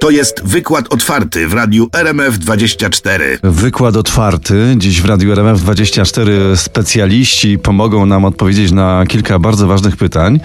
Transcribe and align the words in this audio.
To 0.00 0.10
jest 0.10 0.42
wykład 0.44 0.92
otwarty 0.92 1.48
w 1.48 1.54
radiu 1.54 1.86
RMF24. 1.86 3.20
Wykład 3.42 3.96
otwarty. 3.96 4.74
Dziś 4.76 5.02
w 5.02 5.04
Radiu 5.04 5.34
RMF24 5.34 6.56
specjaliści 6.56 7.58
pomogą 7.58 8.06
nam 8.06 8.24
odpowiedzieć 8.24 8.72
na 8.72 9.04
kilka 9.08 9.38
bardzo 9.38 9.66
ważnych 9.66 9.96
pytań. 9.96 10.40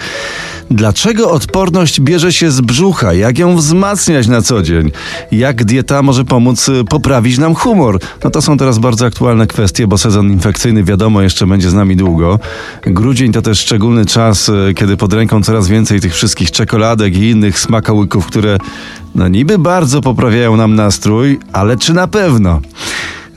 Dlaczego 0.71 1.31
odporność 1.31 2.02
bierze 2.02 2.33
się 2.33 2.52
z 2.52 2.62
brzucha? 2.62 3.13
Jak 3.13 3.39
ją 3.39 3.55
wzmacniać 3.55 4.28
na 4.28 4.41
co 4.41 4.62
dzień? 4.62 4.91
Jak 5.32 5.64
dieta 5.64 6.02
może 6.02 6.26
pomóc 6.26 6.70
y, 6.70 6.84
poprawić 6.90 7.38
nam 7.38 7.56
humor? 7.56 8.00
No 8.24 8.30
to 8.30 8.42
są 8.42 8.58
teraz 8.58 8.80
bardzo 8.80 9.06
aktualne 9.06 9.48
kwestie, 9.48 9.88
bo 9.88 9.98
sezon 9.98 10.32
infekcyjny 10.32 10.84
wiadomo 10.84 11.22
jeszcze 11.22 11.48
będzie 11.48 11.70
z 11.70 11.74
nami 11.74 11.96
długo. 11.96 12.40
Grudzień 12.86 13.32
to 13.32 13.42
też 13.42 13.60
szczególny 13.60 14.06
czas, 14.06 14.50
y, 14.50 14.74
kiedy 14.76 14.98
pod 14.98 15.14
ręką 15.14 15.44
coraz 15.44 15.68
więcej 15.68 16.00
tych 16.00 16.14
wszystkich 16.14 16.52
czekoladek 16.52 17.16
i 17.16 17.30
innych 17.30 17.60
smakołyków, 17.60 18.26
które 18.28 18.58
no 19.16 19.27
niby 19.27 19.57
bardzo 19.57 20.02
poprawiają 20.02 20.58
nam 20.58 20.76
nastrój, 20.76 21.40
ale 21.53 21.77
czy 21.77 21.94
na 21.94 22.08
pewno? 22.08 22.62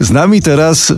Z 0.01 0.11
nami 0.11 0.43
teraz 0.43 0.93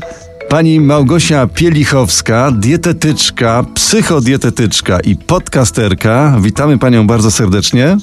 pani 0.48 0.80
Małgosia 0.80 1.46
Pielichowska, 1.46 2.50
dietetyczka, 2.50 3.64
psychodietetyczka 3.74 5.00
i 5.00 5.16
podcasterka. 5.16 6.36
Witamy 6.40 6.78
panią 6.78 7.06
bardzo 7.06 7.30
serdecznie. 7.30 7.96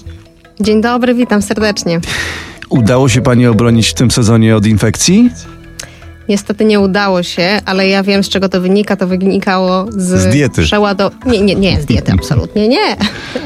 Dzień 0.59 0.81
dobry, 0.81 1.13
witam 1.13 1.41
serdecznie. 1.41 1.99
Udało 2.69 3.09
się 3.09 3.21
pani 3.21 3.47
obronić 3.47 3.87
w 3.87 3.93
tym 3.93 4.11
sezonie 4.11 4.55
od 4.55 4.65
infekcji? 4.65 5.29
Niestety 6.29 6.65
nie 6.65 6.79
udało 6.79 7.23
się, 7.23 7.59
ale 7.65 7.87
ja 7.87 8.03
wiem 8.03 8.23
z 8.23 8.29
czego 8.29 8.49
to 8.49 8.61
wynika. 8.61 8.95
To 8.95 9.07
wynikało 9.07 9.85
z, 9.89 10.21
Z 10.21 10.27
diety. 10.27 10.61
Przełado... 10.61 11.11
Nie, 11.25 11.41
nie, 11.41 11.55
nie 11.55 11.81
z 11.81 11.85
diety, 11.85 12.11
absolutnie 12.17 12.67
nie, 12.67 12.95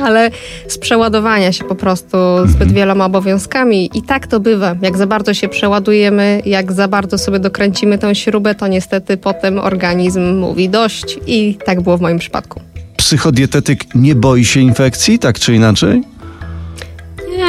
ale 0.04 0.31
z 0.67 0.77
przeładowania 0.77 1.52
się 1.52 1.63
po 1.63 1.76
prostu 1.76 2.17
zbyt 2.45 2.71
wieloma 2.71 3.05
obowiązkami. 3.05 3.90
I 3.94 4.02
tak 4.02 4.27
to 4.27 4.40
bywa. 4.40 4.76
Jak 4.81 4.98
za 4.98 5.07
bardzo 5.07 5.34
się 5.34 5.49
przeładujemy, 5.49 6.41
jak 6.46 6.71
za 6.71 6.88
bardzo 6.88 7.18
sobie 7.18 7.40
dokręcimy 7.40 7.98
tę 7.98 8.15
śrubę, 8.15 8.55
to 8.55 8.68
niestety 8.68 9.18
potem 9.18 9.60
organizm 9.60 10.38
mówi 10.38 10.70
dość. 10.70 11.18
I 11.27 11.57
tak 11.66 11.82
było 11.82 11.98
w 11.98 12.01
moim 12.01 12.20
przypadku. 12.20 12.62
Psychodietetyk 12.98 13.95
nie 13.95 14.16
boi 14.16 14.45
się 14.45 14.60
infekcji, 14.60 15.20
tak 15.20 15.40
czy 15.40 15.55
inaczej? 15.55 16.01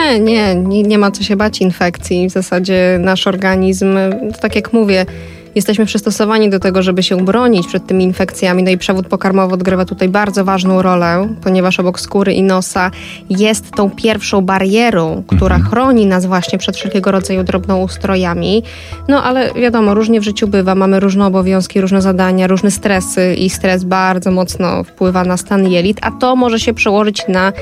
Nie, 0.03 0.21
nie, 0.21 0.55
nie, 0.55 0.83
nie 0.83 0.99
ma 0.99 1.11
co 1.11 1.23
się 1.23 1.37
bać 1.37 1.61
infekcji. 1.61 2.29
W 2.29 2.33
zasadzie 2.33 2.99
nasz 3.01 3.27
organizm, 3.27 3.99
to 4.33 4.39
tak 4.39 4.57
jak 4.57 4.73
mówię, 4.73 5.07
jesteśmy 5.55 5.87
przystosowani 5.87 6.51
do 6.51 6.61
tego, 6.61 6.83
żeby 6.83 7.03
się 7.03 7.17
bronić 7.17 7.67
przed 7.67 7.87
tymi 7.87 8.05
infekcjami. 8.05 8.63
No 8.63 8.71
i 8.71 8.79
przewód 8.79 9.07
pokarmowy 9.07 9.55
odgrywa 9.55 9.85
tutaj 9.85 10.09
bardzo 10.09 10.45
ważną 10.45 10.83
rolę, 10.83 11.29
ponieważ 11.43 11.81
obok 11.81 12.01
skóry 12.01 12.33
i 12.33 12.43
nosa 12.43 12.91
jest 13.31 13.71
tą 13.71 13.91
pierwszą 13.91 14.41
barierą, 14.41 15.23
która 15.27 15.59
chroni 15.59 16.07
nas 16.07 16.27
właśnie 16.27 16.59
przed 16.59 16.77
wszelkiego 16.77 17.11
rodzaju 17.11 17.43
drobnoustrojami. 17.43 18.63
No 19.09 19.23
ale 19.23 19.55
wiadomo, 19.55 19.95
różnie 19.95 20.21
w 20.21 20.25
życiu 20.25 20.49
bywa. 20.49 20.75
Mamy 20.75 21.01
różne 21.01 21.27
obowiązki, 21.27 21.81
różne 21.81 22.03
zadania, 22.03 22.47
różne 22.47 22.71
stresy 22.71 23.35
i 23.35 23.51
stres 23.51 23.85
bardzo 23.85 24.31
mocno 24.31 24.85
wpływa 24.85 25.25
na 25.25 25.37
stan 25.37 25.69
jelit, 25.69 25.99
a 26.03 26.11
to 26.11 26.37
może 26.37 26.61
się 26.61 26.75
przełożyć 26.75 27.23
na 27.29 27.53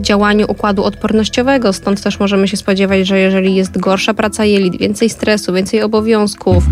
działaniu 0.00 0.46
układu 0.48 0.84
odpornościowego. 0.84 1.72
Stąd 1.72 2.02
też 2.02 2.20
możemy 2.20 2.48
się 2.48 2.56
spodziewać, 2.56 3.06
że 3.06 3.18
jeżeli 3.18 3.54
jest 3.54 3.78
gorsza 3.78 4.14
praca 4.14 4.44
jelit, 4.44 4.76
więcej 4.76 5.10
stresu, 5.10 5.52
więcej 5.52 5.82
obowiązków, 5.82 6.64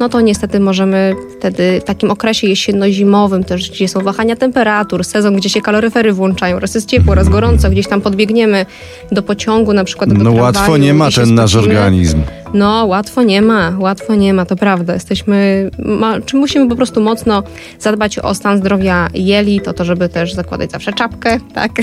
no 0.00 0.08
to 0.08 0.20
niestety 0.20 0.60
możemy 0.60 1.14
wtedy 1.38 1.80
w 1.80 1.84
takim 1.84 2.10
okresie 2.10 2.46
jesienno-zimowym 2.46 3.44
też, 3.44 3.70
gdzie 3.70 3.88
są 3.88 4.00
wahania 4.00 4.36
temperatur, 4.36 5.04
sezon, 5.04 5.36
gdzie 5.36 5.48
się 5.48 5.60
kaloryfery 5.60 6.12
włączają, 6.12 6.58
raz 6.58 6.74
jest 6.74 6.88
ciepło, 6.88 7.14
raz 7.14 7.28
gorąco, 7.28 7.70
gdzieś 7.70 7.88
tam 7.88 8.00
podbiegniemy 8.00 8.66
do 9.12 9.22
pociągu 9.22 9.72
na 9.72 9.84
przykład 9.84 10.10
do 10.10 10.14
No 10.14 10.20
tramwaju 10.20 10.44
łatwo 10.44 10.76
nie 10.76 10.94
ma 10.94 11.10
ten 11.10 11.34
nasz 11.34 11.56
organizm. 11.56 12.22
No, 12.54 12.86
łatwo 12.86 13.22
nie 13.22 13.42
ma, 13.42 13.72
łatwo 13.78 14.14
nie 14.14 14.34
ma, 14.34 14.46
to 14.46 14.56
prawda. 14.56 14.94
Jesteśmy, 14.94 15.70
ma, 15.78 16.20
czy 16.20 16.36
musimy 16.36 16.68
po 16.68 16.76
prostu 16.76 17.00
mocno 17.00 17.42
zadbać 17.78 18.18
o 18.18 18.34
stan 18.34 18.58
zdrowia 18.58 19.08
jeli, 19.14 19.60
to 19.60 19.72
to, 19.72 19.84
żeby 19.84 20.08
też 20.08 20.34
zakładać 20.34 20.70
zawsze 20.70 20.92
czapkę, 20.92 21.38
tak? 21.54 21.72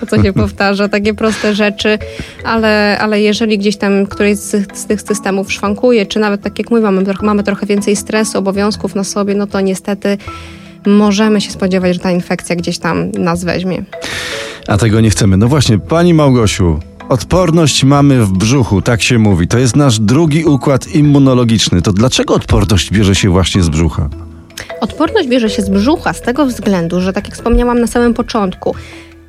To 0.00 0.06
co 0.06 0.22
się 0.22 0.32
powtarza, 0.32 0.88
takie 0.88 1.14
proste 1.14 1.54
rzeczy, 1.54 1.98
ale, 2.44 2.98
ale 3.00 3.20
jeżeli 3.20 3.58
gdzieś 3.58 3.76
tam 3.76 4.06
któryś 4.06 4.36
z, 4.36 4.78
z 4.78 4.86
tych 4.86 5.02
systemów 5.02 5.52
szwankuje, 5.52 6.06
czy 6.06 6.18
nawet 6.18 6.42
tak 6.42 6.58
jak 6.58 6.70
mówię, 6.70 6.82
mamy, 6.82 7.04
mamy 7.22 7.42
trochę 7.42 7.66
więcej 7.66 7.96
stresu, 7.96 8.38
obowiązków 8.38 8.94
na 8.94 9.04
sobie, 9.04 9.34
no 9.34 9.46
to 9.46 9.60
niestety 9.60 10.18
możemy 10.86 11.40
się 11.40 11.50
spodziewać, 11.50 11.94
że 11.94 12.00
ta 12.00 12.10
infekcja 12.10 12.56
gdzieś 12.56 12.78
tam 12.78 13.10
nas 13.10 13.44
weźmie. 13.44 13.82
A 14.68 14.76
tego 14.76 15.00
nie 15.00 15.10
chcemy. 15.10 15.36
No 15.36 15.48
właśnie, 15.48 15.78
pani 15.78 16.14
Małgosiu, 16.14 16.80
odporność 17.08 17.84
mamy 17.84 18.24
w 18.24 18.32
brzuchu, 18.32 18.82
tak 18.82 19.02
się 19.02 19.18
mówi. 19.18 19.48
To 19.48 19.58
jest 19.58 19.76
nasz 19.76 20.00
drugi 20.00 20.44
układ 20.44 20.88
immunologiczny. 20.88 21.82
To 21.82 21.92
dlaczego 21.92 22.34
odporność 22.34 22.90
bierze 22.90 23.14
się 23.14 23.30
właśnie 23.30 23.62
z 23.62 23.68
brzucha? 23.68 24.08
Odporność 24.80 25.28
bierze 25.28 25.50
się 25.50 25.62
z 25.62 25.68
brzucha 25.68 26.12
z 26.12 26.20
tego 26.20 26.46
względu, 26.46 27.00
że 27.00 27.12
tak 27.12 27.24
jak 27.24 27.34
wspomniałam 27.36 27.80
na 27.80 27.86
samym 27.86 28.14
początku, 28.14 28.74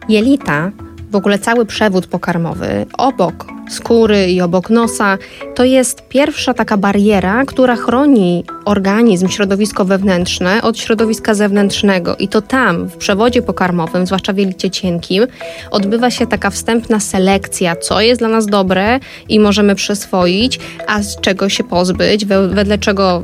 jelita, 0.10 0.72
w 1.16 1.18
ogóle 1.18 1.40
cały 1.40 1.66
przewód 1.66 2.08
pokarmowy 2.08 2.86
obok 2.98 3.46
skóry 3.70 4.32
i 4.32 4.42
obok 4.42 4.70
nosa, 4.70 5.18
to 5.56 5.64
jest 5.64 6.08
pierwsza 6.10 6.54
taka 6.54 6.78
bariera, 6.78 7.46
która 7.46 7.76
chroni 7.76 8.44
organizm, 8.66 9.28
środowisko 9.28 9.86
wewnętrzne 9.86 10.62
od 10.62 10.80
środowiska 10.80 11.34
zewnętrznego. 11.34 12.16
I 12.16 12.28
to 12.28 12.42
tam, 12.42 12.88
w 12.90 12.98
przewodzie 12.98 13.42
pokarmowym, 13.42 14.06
zwłaszcza 14.06 14.34
w 14.34 14.38
jelicie 14.38 14.70
cienkim, 14.70 15.28
odbywa 15.72 16.12
się 16.12 16.28
taka 16.28 16.50
wstępna 16.50 17.00
selekcja, 17.00 17.76
co 17.76 18.02
jest 18.02 18.22
dla 18.22 18.30
nas 18.30 18.46
dobre 18.46 19.00
i 19.30 19.40
możemy 19.40 19.76
przyswoić, 19.76 20.60
a 20.88 21.02
z 21.02 21.22
czego 21.22 21.50
się 21.50 21.64
pozbyć, 21.64 22.26
we, 22.26 22.48
wedle 22.48 22.78
czego 22.78 23.22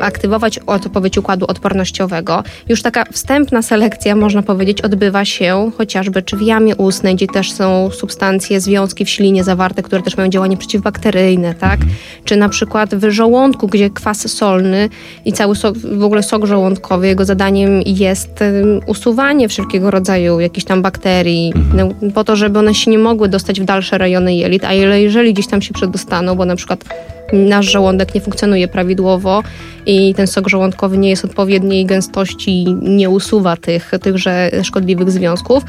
aktywować 0.00 0.58
odpowiedź 0.58 1.18
układu 1.18 1.46
odpornościowego. 1.48 2.44
Już 2.68 2.82
taka 2.82 3.04
wstępna 3.12 3.62
selekcja, 3.62 4.16
można 4.16 4.42
powiedzieć, 4.42 4.80
odbywa 4.80 5.24
się 5.24 5.70
chociażby 5.78 6.22
czy 6.22 6.36
w 6.36 6.42
jamie 6.42 6.76
ustnej, 6.76 7.15
gdzie 7.16 7.26
też 7.26 7.52
są 7.52 7.90
substancje, 7.90 8.60
związki 8.60 9.04
w 9.04 9.10
ślinie 9.10 9.44
zawarte, 9.44 9.82
które 9.82 10.02
też 10.02 10.16
mają 10.16 10.28
działanie 10.28 10.56
przeciwbakteryjne, 10.56 11.54
tak? 11.54 11.80
Czy 12.24 12.36
na 12.36 12.48
przykład 12.48 12.94
w 12.94 13.10
żołądku, 13.10 13.68
gdzie 13.68 13.90
kwas 13.90 14.28
solny 14.32 14.88
i 15.24 15.32
cały 15.32 15.56
sok, 15.56 15.78
w 15.78 16.04
ogóle 16.04 16.22
sok 16.22 16.46
żołądkowy, 16.46 17.06
jego 17.06 17.24
zadaniem 17.24 17.82
jest 17.86 18.42
em, 18.42 18.80
usuwanie 18.86 19.48
wszelkiego 19.48 19.90
rodzaju 19.90 20.40
jakichś 20.40 20.64
tam 20.64 20.82
bakterii, 20.82 21.52
no, 21.74 21.88
po 22.14 22.24
to, 22.24 22.36
żeby 22.36 22.58
one 22.58 22.74
się 22.74 22.90
nie 22.90 22.98
mogły 22.98 23.28
dostać 23.28 23.60
w 23.60 23.64
dalsze 23.64 23.98
rejony 23.98 24.34
jelit, 24.34 24.64
a 24.64 24.72
jeżeli 24.72 25.32
gdzieś 25.32 25.46
tam 25.46 25.62
się 25.62 25.74
przedostaną, 25.74 26.34
bo 26.34 26.44
na 26.44 26.56
przykład 26.56 26.84
nasz 27.32 27.66
żołądek 27.66 28.14
nie 28.14 28.20
funkcjonuje 28.20 28.68
prawidłowo 28.68 29.42
i 29.86 30.14
ten 30.14 30.26
sok 30.26 30.48
żołądkowy 30.48 30.98
nie 30.98 31.10
jest 31.10 31.24
odpowiedniej 31.24 31.86
gęstości, 31.86 32.66
nie 32.82 33.10
usuwa 33.10 33.56
tych, 33.56 33.90
tychże 34.02 34.50
szkodliwych 34.62 35.10
związków, 35.10 35.62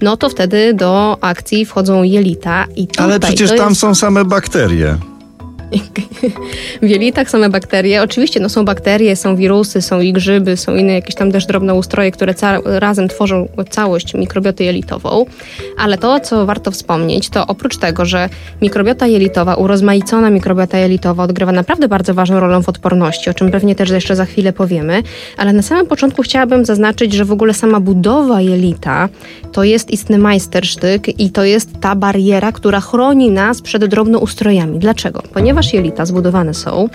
no 0.00 0.16
to 0.16 0.28
wtedy 0.28 0.74
do 0.74 1.18
akcji 1.20 1.64
wchodzą 1.64 2.02
jelita 2.02 2.64
i 2.76 2.86
tutaj 2.86 3.04
Ale 3.04 3.20
przecież 3.20 3.56
tam 3.56 3.68
jest... 3.68 3.80
są 3.80 3.94
same 3.94 4.24
bakterie. 4.24 4.96
W 6.82 6.88
jelitach 6.88 7.30
same 7.30 7.48
bakterie. 7.48 8.02
Oczywiście 8.02 8.40
no, 8.40 8.48
są 8.48 8.64
bakterie, 8.64 9.16
są 9.16 9.36
wirusy, 9.36 9.82
są 9.82 10.00
i 10.00 10.12
grzyby, 10.12 10.56
są 10.56 10.74
inne 10.74 10.92
jakieś 10.92 11.14
tam 11.14 11.32
też 11.32 11.46
drobne 11.46 11.74
ustroje, 11.74 12.10
które 12.10 12.34
razem 12.64 13.08
tworzą 13.08 13.48
całość 13.70 14.14
mikrobioty 14.14 14.64
jelitową. 14.64 15.26
Ale 15.78 15.98
to, 15.98 16.20
co 16.20 16.46
warto 16.46 16.70
wspomnieć, 16.70 17.28
to 17.28 17.46
oprócz 17.46 17.76
tego, 17.76 18.04
że 18.04 18.28
mikrobiota 18.62 19.06
jelitowa, 19.06 19.54
urozmaicona 19.54 20.30
mikrobiota 20.30 20.78
jelitowa 20.78 21.22
odgrywa 21.22 21.52
naprawdę 21.52 21.88
bardzo 21.88 22.14
ważną 22.14 22.40
rolę 22.40 22.62
w 22.62 22.68
odporności, 22.68 23.30
o 23.30 23.34
czym 23.34 23.50
pewnie 23.50 23.74
też 23.74 23.90
jeszcze 23.90 24.16
za 24.16 24.24
chwilę 24.24 24.52
powiemy, 24.52 25.02
ale 25.36 25.52
na 25.52 25.62
samym 25.62 25.86
początku 25.86 26.22
chciałabym 26.22 26.64
zaznaczyć, 26.64 27.12
że 27.12 27.24
w 27.24 27.32
ogóle 27.32 27.54
sama 27.54 27.80
budowa 27.80 28.40
jelita 28.40 29.08
to 29.52 29.64
jest 29.64 29.90
istny 29.90 30.18
majstersztyk 30.18 31.20
i 31.20 31.30
to 31.30 31.44
jest 31.44 31.80
ta 31.80 31.94
bariera, 31.94 32.52
która 32.52 32.80
chroni 32.80 33.30
nas 33.30 33.62
przed 33.62 33.84
drobnoustrojami. 33.84 34.78
Dlaczego? 34.78 35.22
Ponieważ 35.32 35.63
jelita 35.72 36.06
zbudowane 36.06 36.54
są 36.54 36.88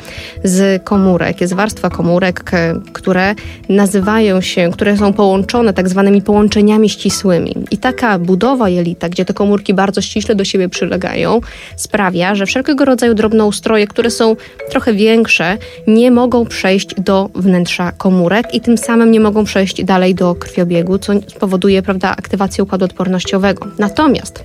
z 0.44 0.84
komórek, 0.84 1.42
jest 1.42 1.54
warstwa 1.54 1.90
komórek, 1.90 2.52
które 2.94 3.36
nazywają 3.70 4.42
się, 4.42 4.70
które 4.74 4.98
są 4.98 5.14
połączone 5.14 5.74
tak 5.74 5.90
zwanymi 5.90 6.22
połączeniami 6.22 6.90
ścisłymi. 6.90 7.56
I 7.72 7.78
taka 7.78 8.20
budowa 8.20 8.70
jelita, 8.70 9.10
gdzie 9.10 9.26
te 9.26 9.34
komórki 9.34 9.74
bardzo 9.74 10.02
ściśle 10.02 10.36
do 10.36 10.46
siebie 10.46 10.70
przylegają, 10.70 11.42
sprawia, 11.76 12.36
że 12.36 12.46
wszelkiego 12.46 12.86
rodzaju 12.86 13.14
drobnoustroje, 13.14 13.88
które 13.88 14.10
są 14.12 14.36
trochę 14.70 14.94
większe, 14.94 15.58
nie 15.88 16.12
mogą 16.12 16.46
przejść 16.46 16.96
do 16.96 17.30
wnętrza 17.36 17.92
komórek 17.92 18.54
i 18.54 18.62
tym 18.62 18.78
samym 18.78 19.12
nie 19.12 19.20
mogą 19.20 19.44
przejść 19.44 19.84
dalej 19.84 20.16
do 20.16 20.36
krwiobiegu, 20.36 21.00
co 21.00 21.14
spowoduje 21.28 21.82
prawda, 21.82 22.16
aktywację 22.18 22.64
układu 22.64 22.86
odpornościowego. 22.86 23.68
Natomiast 23.80 24.44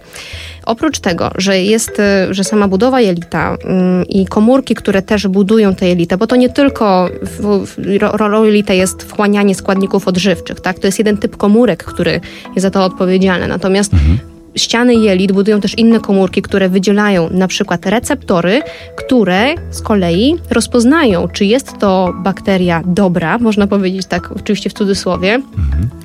Oprócz 0.66 1.00
tego, 1.00 1.30
że 1.36 1.62
jest, 1.62 2.00
y, 2.30 2.34
że 2.34 2.44
sama 2.44 2.68
budowa 2.68 3.00
jelita 3.00 3.56
ym, 3.64 4.04
i 4.08 4.26
komórki, 4.26 4.74
które 4.74 5.02
też 5.02 5.28
budują 5.28 5.74
te 5.74 5.88
jelita, 5.88 6.16
bo 6.16 6.26
to 6.26 6.36
nie 6.36 6.48
tylko 6.48 7.08
rolą 7.98 8.44
jelita 8.44 8.74
jest 8.74 9.02
wchłanianie 9.02 9.54
składników 9.54 10.08
odżywczych, 10.08 10.60
tak? 10.60 10.78
To 10.78 10.86
jest 10.86 10.98
jeden 10.98 11.16
typ 11.16 11.36
komórek, 11.36 11.84
który 11.84 12.20
jest 12.54 12.62
za 12.62 12.70
to 12.70 12.84
odpowiedzialny. 12.84 13.48
Natomiast 13.48 13.92
ściany 14.56 14.94
jelit 14.94 15.32
budują 15.32 15.60
też 15.60 15.78
inne 15.78 16.00
komórki, 16.00 16.42
które 16.42 16.68
wydzielają 16.68 17.28
na 17.30 17.48
przykład 17.48 17.86
receptory, 17.86 18.62
które 18.96 19.54
z 19.70 19.82
kolei 19.82 20.36
rozpoznają, 20.50 21.28
czy 21.28 21.44
jest 21.44 21.78
to 21.78 22.12
bakteria 22.16 22.82
dobra, 22.86 23.38
można 23.38 23.66
powiedzieć 23.66 24.06
tak 24.06 24.32
oczywiście 24.32 24.70
w 24.70 24.72
cudzysłowie, 24.72 25.42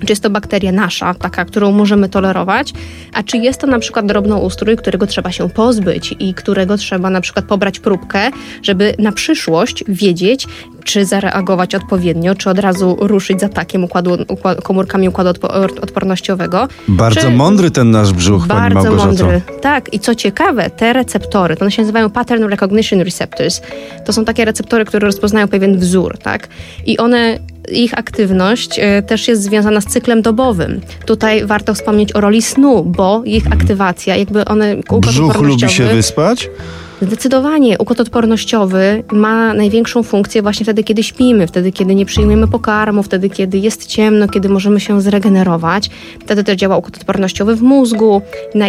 czy 0.05 0.11
jest 0.11 0.23
to 0.23 0.29
bakteria 0.29 0.71
nasza, 0.71 1.13
taka, 1.13 1.45
którą 1.45 1.71
możemy 1.71 2.09
tolerować, 2.09 2.73
a 3.13 3.23
czy 3.23 3.37
jest 3.37 3.61
to 3.61 3.67
na 3.67 3.79
przykład 3.79 4.05
drobnoustrój, 4.05 4.77
którego 4.77 5.07
trzeba 5.07 5.31
się 5.31 5.49
pozbyć 5.49 6.15
i 6.19 6.33
którego 6.33 6.77
trzeba 6.77 7.09
na 7.09 7.21
przykład 7.21 7.45
pobrać 7.45 7.79
próbkę, 7.79 8.31
żeby 8.63 8.95
na 8.99 9.11
przyszłość 9.11 9.83
wiedzieć, 9.87 10.47
czy 10.83 11.05
zareagować 11.05 11.75
odpowiednio, 11.75 12.35
czy 12.35 12.49
od 12.49 12.59
razu 12.59 12.97
ruszyć 12.99 13.39
z 13.39 13.43
atakiem 13.43 13.83
układu, 13.83 14.17
układ, 14.27 14.61
komórkami 14.61 15.09
układu 15.09 15.29
odpo- 15.29 15.81
odpornościowego. 15.81 16.67
Bardzo 16.87 17.21
czy... 17.21 17.29
mądry 17.29 17.71
ten 17.71 17.91
nasz 17.91 18.13
brzuch, 18.13 18.38
pani 18.47 18.75
Bardzo 18.75 18.91
mądry. 18.91 19.41
Tak, 19.61 19.93
i 19.93 19.99
co 19.99 20.15
ciekawe, 20.15 20.69
te 20.69 20.93
receptory, 20.93 21.55
to 21.55 21.61
one 21.61 21.71
się 21.71 21.81
nazywają 21.81 22.09
pattern 22.09 22.43
recognition 22.43 23.01
receptors. 23.01 23.61
To 24.05 24.13
są 24.13 24.25
takie 24.25 24.45
receptory, 24.45 24.85
które 24.85 25.05
rozpoznają 25.05 25.47
pewien 25.47 25.77
wzór, 25.77 26.17
tak? 26.17 26.47
I 26.85 26.97
one 26.97 27.39
ich 27.71 27.97
aktywność 27.97 28.79
e, 28.79 29.01
też 29.01 29.27
jest 29.27 29.43
związana 29.43 29.81
z 29.81 29.85
cyklem 29.85 30.21
dobowym. 30.21 30.81
Tutaj 31.05 31.45
warto 31.45 31.73
wspomnieć 31.73 32.15
o 32.15 32.21
roli 32.21 32.41
snu, 32.41 32.83
bo 32.83 33.21
ich 33.25 33.47
aktywacja, 33.47 34.15
jakby 34.15 34.45
one... 34.45 34.75
Brzuch 34.99 35.41
lubi 35.41 35.69
się 35.69 35.85
wyspać? 35.85 36.49
Zdecydowanie 37.01 37.77
układ 37.77 37.99
odpornościowy 37.99 39.03
ma 39.11 39.53
największą 39.53 40.03
funkcję 40.03 40.41
właśnie 40.41 40.63
wtedy, 40.63 40.83
kiedy 40.83 41.03
śpimy, 41.03 41.47
wtedy, 41.47 41.71
kiedy 41.71 41.95
nie 41.95 42.05
przyjmujemy 42.05 42.47
pokarmu, 42.47 43.03
wtedy, 43.03 43.29
kiedy 43.29 43.57
jest 43.57 43.85
ciemno, 43.85 44.27
kiedy 44.27 44.49
możemy 44.49 44.79
się 44.79 45.01
zregenerować. 45.01 45.89
Wtedy 46.19 46.43
też 46.43 46.55
działa 46.55 46.77
układ 46.77 46.97
odpornościowy 46.97 47.55
w 47.55 47.61
mózgu 47.61 48.21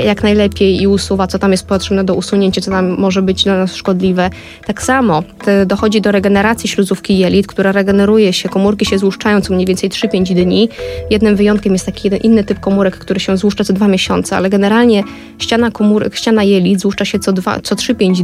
jak 0.05 0.23
najlepiej 0.23 0.83
i 0.83 0.87
usuwa, 0.87 1.27
co 1.27 1.39
tam 1.39 1.51
jest 1.51 1.67
potrzebne 1.67 2.05
do 2.05 2.15
usunięcia, 2.15 2.61
co 2.61 2.71
tam 2.71 2.99
może 2.99 3.23
być 3.23 3.45
dla 3.45 3.57
nas 3.57 3.75
szkodliwe. 3.75 4.31
Tak 4.67 4.83
samo 4.83 5.23
dochodzi 5.67 6.01
do 6.01 6.13
regeneracji 6.13 6.69
śluzówki 6.69 7.19
jelit, 7.19 7.47
która 7.47 7.73
regeneruje 7.73 8.33
się, 8.33 8.49
komórki 8.49 8.87
się 8.87 8.99
złuszczają 8.99 9.41
co 9.41 9.55
mniej 9.55 9.67
więcej 9.67 9.91
3-5 9.91 10.35
dni. 10.45 10.69
Jednym 11.11 11.37
wyjątkiem 11.37 11.73
jest 11.73 11.87
taki 11.87 12.01
jeden 12.05 12.21
inny 12.21 12.45
typ 12.45 12.61
komórek, 12.61 12.99
który 12.99 13.21
się 13.21 13.37
złuszcza 13.37 13.65
co 13.65 13.73
dwa 13.73 13.89
miesiące, 13.89 14.37
ale 14.37 14.51
generalnie 14.51 15.05
ściana 15.39 15.71
komórek, 15.71 16.17
ściana 16.17 16.43
jelit 16.43 16.81
złuszcza 16.81 17.05
się 17.05 17.19
co, 17.19 17.33
co 17.63 17.75
3-5 17.75 17.95
dni, 17.95 18.20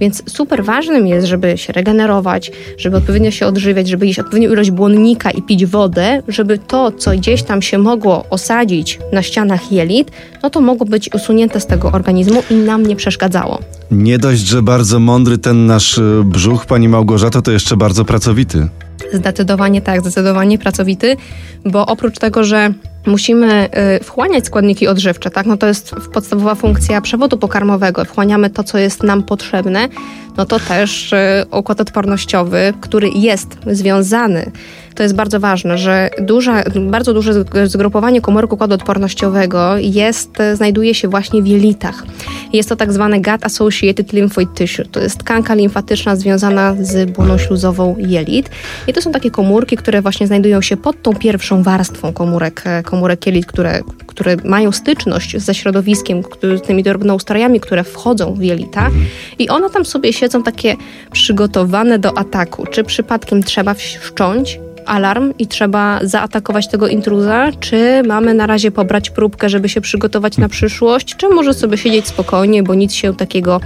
więc 0.00 0.22
super 0.32 0.64
ważnym 0.64 1.06
jest, 1.06 1.26
żeby 1.26 1.58
się 1.58 1.72
regenerować, 1.72 2.52
żeby 2.78 2.96
odpowiednio 2.96 3.30
się 3.30 3.46
odżywiać, 3.46 3.88
żeby 3.88 4.06
jeść 4.06 4.18
odpowiednią 4.18 4.52
ilość 4.52 4.70
błonnika 4.70 5.30
i 5.30 5.42
pić 5.42 5.66
wodę, 5.66 6.22
żeby 6.28 6.58
to, 6.58 6.92
co 6.92 7.10
gdzieś 7.10 7.42
tam 7.42 7.62
się 7.62 7.78
mogło 7.78 8.24
osadzić 8.30 8.98
na 9.12 9.22
ścianach 9.22 9.72
jelit, 9.72 10.10
no 10.42 10.50
to 10.50 10.60
mogło 10.60 10.86
być 10.86 11.14
usunięte 11.14 11.60
z 11.60 11.66
tego 11.66 11.92
organizmu 11.92 12.42
i 12.50 12.54
nam 12.54 12.86
nie 12.86 12.96
przeszkadzało. 12.96 13.58
Nie 13.90 14.18
dość, 14.18 14.40
że 14.40 14.62
bardzo 14.62 15.00
mądry 15.00 15.38
ten 15.38 15.66
nasz 15.66 15.98
y, 15.98 16.22
brzuch, 16.24 16.66
pani 16.66 16.88
Małgorzato, 16.88 17.42
to 17.42 17.52
jeszcze 17.52 17.76
bardzo 17.76 18.04
pracowity. 18.04 18.68
Zdecydowanie 19.12 19.80
tak, 19.80 20.00
zdecydowanie 20.00 20.58
pracowity, 20.58 21.16
bo 21.64 21.86
oprócz 21.86 22.18
tego, 22.18 22.44
że 22.44 22.72
musimy 23.06 23.68
y, 24.00 24.04
wchłaniać 24.04 24.46
składniki 24.46 24.88
odżywcze, 24.88 25.30
tak, 25.30 25.46
no 25.46 25.56
to 25.56 25.66
jest 25.66 25.94
podstawowa 26.12 26.54
funkcja 26.54 27.00
przewodu 27.00 27.38
pokarmowego, 27.38 28.04
wchłaniamy 28.04 28.50
to, 28.50 28.64
co 28.64 28.78
jest 28.78 29.02
nam 29.02 29.22
potrzebne, 29.22 29.88
no 30.36 30.46
to 30.46 30.60
też 30.60 31.12
y, 31.12 31.16
układ 31.52 31.80
odpornościowy, 31.80 32.74
który 32.80 33.08
jest 33.08 33.58
związany, 33.66 34.50
to 34.94 35.02
jest 35.02 35.14
bardzo 35.14 35.40
ważne, 35.40 35.78
że 35.78 36.10
duża, 36.18 36.64
bardzo 36.90 37.14
duże 37.14 37.32
zgrupowanie 37.64 38.20
komórek 38.20 38.52
układu 38.52 38.74
odpornościowego 38.74 39.78
jest, 39.78 40.30
znajduje 40.54 40.94
się 40.94 41.08
właśnie 41.08 41.42
w 41.42 41.46
jelitach. 41.46 42.04
Jest 42.52 42.68
to 42.68 42.76
tak 42.76 42.92
zwane 42.92 43.20
gut 43.20 43.44
associated 43.44 44.12
lymphoid 44.12 44.54
tissue. 44.54 44.82
To 44.84 45.00
jest 45.00 45.18
tkanka 45.18 45.54
limfatyczna 45.54 46.16
związana 46.16 46.76
z 46.80 47.10
błoną 47.10 47.38
śluzową 47.38 47.96
jelit. 47.98 48.50
I 48.86 48.92
to 48.92 49.02
są 49.02 49.12
takie 49.12 49.30
komórki, 49.30 49.76
które 49.76 50.02
właśnie 50.02 50.26
znajdują 50.26 50.60
się 50.62 50.76
pod 50.76 51.02
tą 51.02 51.14
pierwszą 51.14 51.62
warstwą 51.62 52.12
komórek, 52.12 52.62
e, 52.64 52.82
komórek 52.82 53.26
jelit, 53.26 53.46
które, 53.46 53.80
które 54.06 54.36
mają 54.44 54.72
styczność 54.72 55.36
ze 55.36 55.54
środowiskiem, 55.54 56.22
który- 56.22 56.58
z 56.58 56.62
tymi 56.62 56.82
drobnoustrojami, 56.82 57.60
które 57.60 57.84
wchodzą 57.84 58.34
w 58.34 58.42
jelita. 58.42 58.90
I 59.38 59.48
one 59.48 59.70
tam 59.70 59.84
sobie 59.84 60.12
siedzą 60.12 60.42
takie 60.42 60.76
przygotowane 61.12 61.98
do 61.98 62.18
ataku. 62.18 62.66
Czy 62.66 62.84
przypadkiem 62.84 63.42
trzeba 63.42 63.74
wszcząć 63.74 64.60
alarm 64.86 65.32
i 65.38 65.46
trzeba 65.46 66.00
zaatakować 66.02 66.68
tego 66.68 66.88
intruza, 66.88 67.50
czy 67.60 68.02
mamy 68.06 68.34
na 68.34 68.46
razie 68.46 68.70
pobrać 68.70 69.10
próbkę, 69.10 69.48
żeby 69.48 69.68
się 69.68 69.80
przygotować 69.80 70.38
na 70.38 70.48
przyszłość, 70.48 71.16
czy 71.16 71.28
może 71.28 71.54
sobie 71.54 71.78
siedzieć 71.78 72.06
spokojnie, 72.06 72.62
bo 72.62 72.74
nic 72.74 72.92
się 72.92 73.16
takiego 73.16 73.60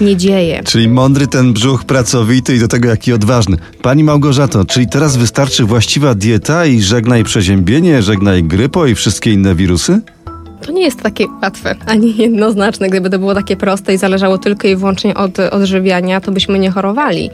nie 0.00 0.16
dzieje. 0.16 0.62
Czyli 0.64 0.88
mądry 0.88 1.26
ten 1.26 1.52
brzuch, 1.52 1.84
pracowity 1.84 2.56
i 2.56 2.60
do 2.60 2.68
tego 2.68 2.88
jaki 2.88 3.12
odważny. 3.12 3.56
Pani 3.82 4.04
Małgorzato, 4.04 4.64
czyli 4.64 4.88
teraz 4.88 5.16
wystarczy 5.16 5.64
właściwa 5.64 6.14
dieta 6.14 6.66
i 6.66 6.82
żegnaj 6.82 7.24
przeziębienie, 7.24 8.02
żegnaj 8.02 8.42
grypo 8.42 8.86
i 8.86 8.94
wszystkie 8.94 9.32
inne 9.32 9.54
wirusy? 9.54 10.00
To 10.68 10.72
nie 10.72 10.82
jest 10.82 11.02
takie 11.02 11.26
łatwe, 11.42 11.74
ani 11.86 12.16
jednoznaczne. 12.16 12.88
Gdyby 12.88 13.10
to 13.10 13.18
było 13.18 13.34
takie 13.34 13.56
proste 13.56 13.94
i 13.94 13.98
zależało 13.98 14.38
tylko 14.38 14.68
i 14.68 14.76
wyłącznie 14.76 15.14
od 15.14 15.38
odżywiania, 15.38 16.20
to 16.20 16.32
byśmy 16.32 16.58
nie 16.58 16.70
chorowali. 16.70 17.30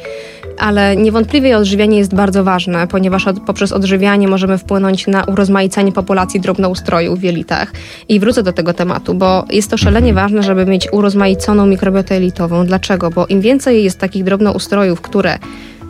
Ale 0.59 0.97
niewątpliwie 0.97 1.59
odżywianie 1.59 1.99
jest 1.99 2.15
bardzo 2.15 2.45
ważne, 2.45 2.87
ponieważ 2.87 3.27
od, 3.27 3.41
poprzez 3.41 3.73
odżywianie 3.73 4.29
możemy 4.29 4.59
wpłynąć 4.59 5.07
na 5.07 5.25
urozmaicenie 5.25 5.93
populacji 5.93 6.41
drobnoustrojów 6.41 7.21
w 7.21 7.23
jelitach. 7.23 7.73
I 8.09 8.21
wrócę 8.21 8.43
do 8.43 8.53
tego 8.53 8.73
tematu, 8.73 9.15
bo 9.15 9.45
jest 9.51 9.71
to 9.71 9.77
szalenie 9.77 10.15
ważne, 10.15 10.43
żeby 10.43 10.67
mieć 10.67 10.89
urozmaiconą 10.93 11.67
mikrobiotę 11.67 12.15
jelitową. 12.15 12.67
Dlaczego? 12.67 13.11
Bo 13.11 13.27
im 13.27 13.41
więcej 13.41 13.85
jest 13.85 13.99
takich 13.99 14.25
drobnoustrojów, 14.25 15.01
które 15.01 15.39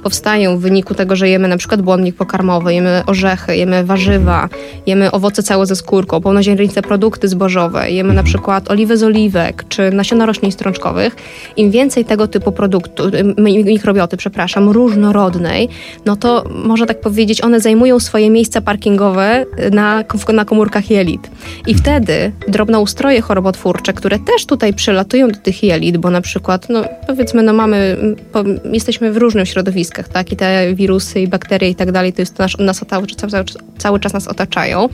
powstają 0.04 0.58
w 0.58 0.60
wyniku 0.60 0.94
tego, 0.94 1.16
że 1.16 1.28
jemy 1.28 1.48
na 1.48 1.56
przykład 1.56 1.82
błonnik 1.82 2.16
pokarmowy, 2.16 2.74
jemy 2.74 3.02
orzechy, 3.06 3.56
jemy 3.56 3.84
warzywa, 3.84 4.48
jemy 4.86 5.10
owoce 5.10 5.42
całe 5.42 5.66
ze 5.66 5.76
skórką, 5.76 6.20
pełnoziarniste 6.20 6.82
produkty 6.82 7.28
zbożowe, 7.28 7.90
jemy 7.90 8.14
na 8.14 8.22
przykład 8.22 8.70
oliwę 8.70 8.96
z 8.96 9.02
oliwek 9.02 9.64
czy 9.68 9.90
nasiona 9.90 10.26
roślin 10.26 10.52
strączkowych. 10.52 11.16
Im 11.56 11.70
więcej 11.70 12.04
tego 12.04 12.28
typu 12.28 12.52
produktu, 12.52 13.04
m- 13.04 13.34
mikrobioty, 13.64 14.16
przepraszam, 14.16 14.68
różnorodnej, 14.68 15.68
no 16.06 16.16
to 16.16 16.44
można 16.64 16.86
tak 16.86 17.00
powiedzieć, 17.00 17.44
one 17.44 17.60
zajmują 17.60 18.00
swoje 18.00 18.30
miejsca 18.30 18.60
parkingowe 18.60 19.44
na, 19.72 20.04
na 20.32 20.44
komórkach 20.44 20.90
jelit. 20.90 21.30
I 21.66 21.74
wtedy 21.74 22.32
drobnoustroje 22.48 23.20
chorobotwórcze, 23.20 23.92
które 23.92 24.18
też 24.18 24.46
tutaj 24.46 24.74
przylatują 24.74 25.28
do 25.28 25.38
tych 25.38 25.62
jelit, 25.62 25.96
bo 25.96 26.10
na 26.10 26.20
przykład, 26.20 26.68
no 26.68 26.84
powiedzmy, 27.06 27.42
no 27.42 27.52
mamy, 27.52 27.96
po, 28.32 28.44
jesteśmy 28.72 29.12
w 29.12 29.16
różnych 29.16 29.48
środowiskach, 29.94 30.08
tak, 30.08 30.32
i 30.32 30.36
te 30.36 30.74
wirusy 30.74 31.20
i 31.20 31.28
bakterie 31.28 31.68
i 31.70 31.74
tak 31.74 31.92
dalej, 31.92 32.12
to 32.12 32.22
jest 32.22 32.38
nasz, 32.38 32.58
nas 32.58 32.84
cały, 32.88 33.06
cały, 33.06 33.44
cały 33.78 34.00
czas 34.00 34.12
nas 34.12 34.28
otaczają. 34.28 34.88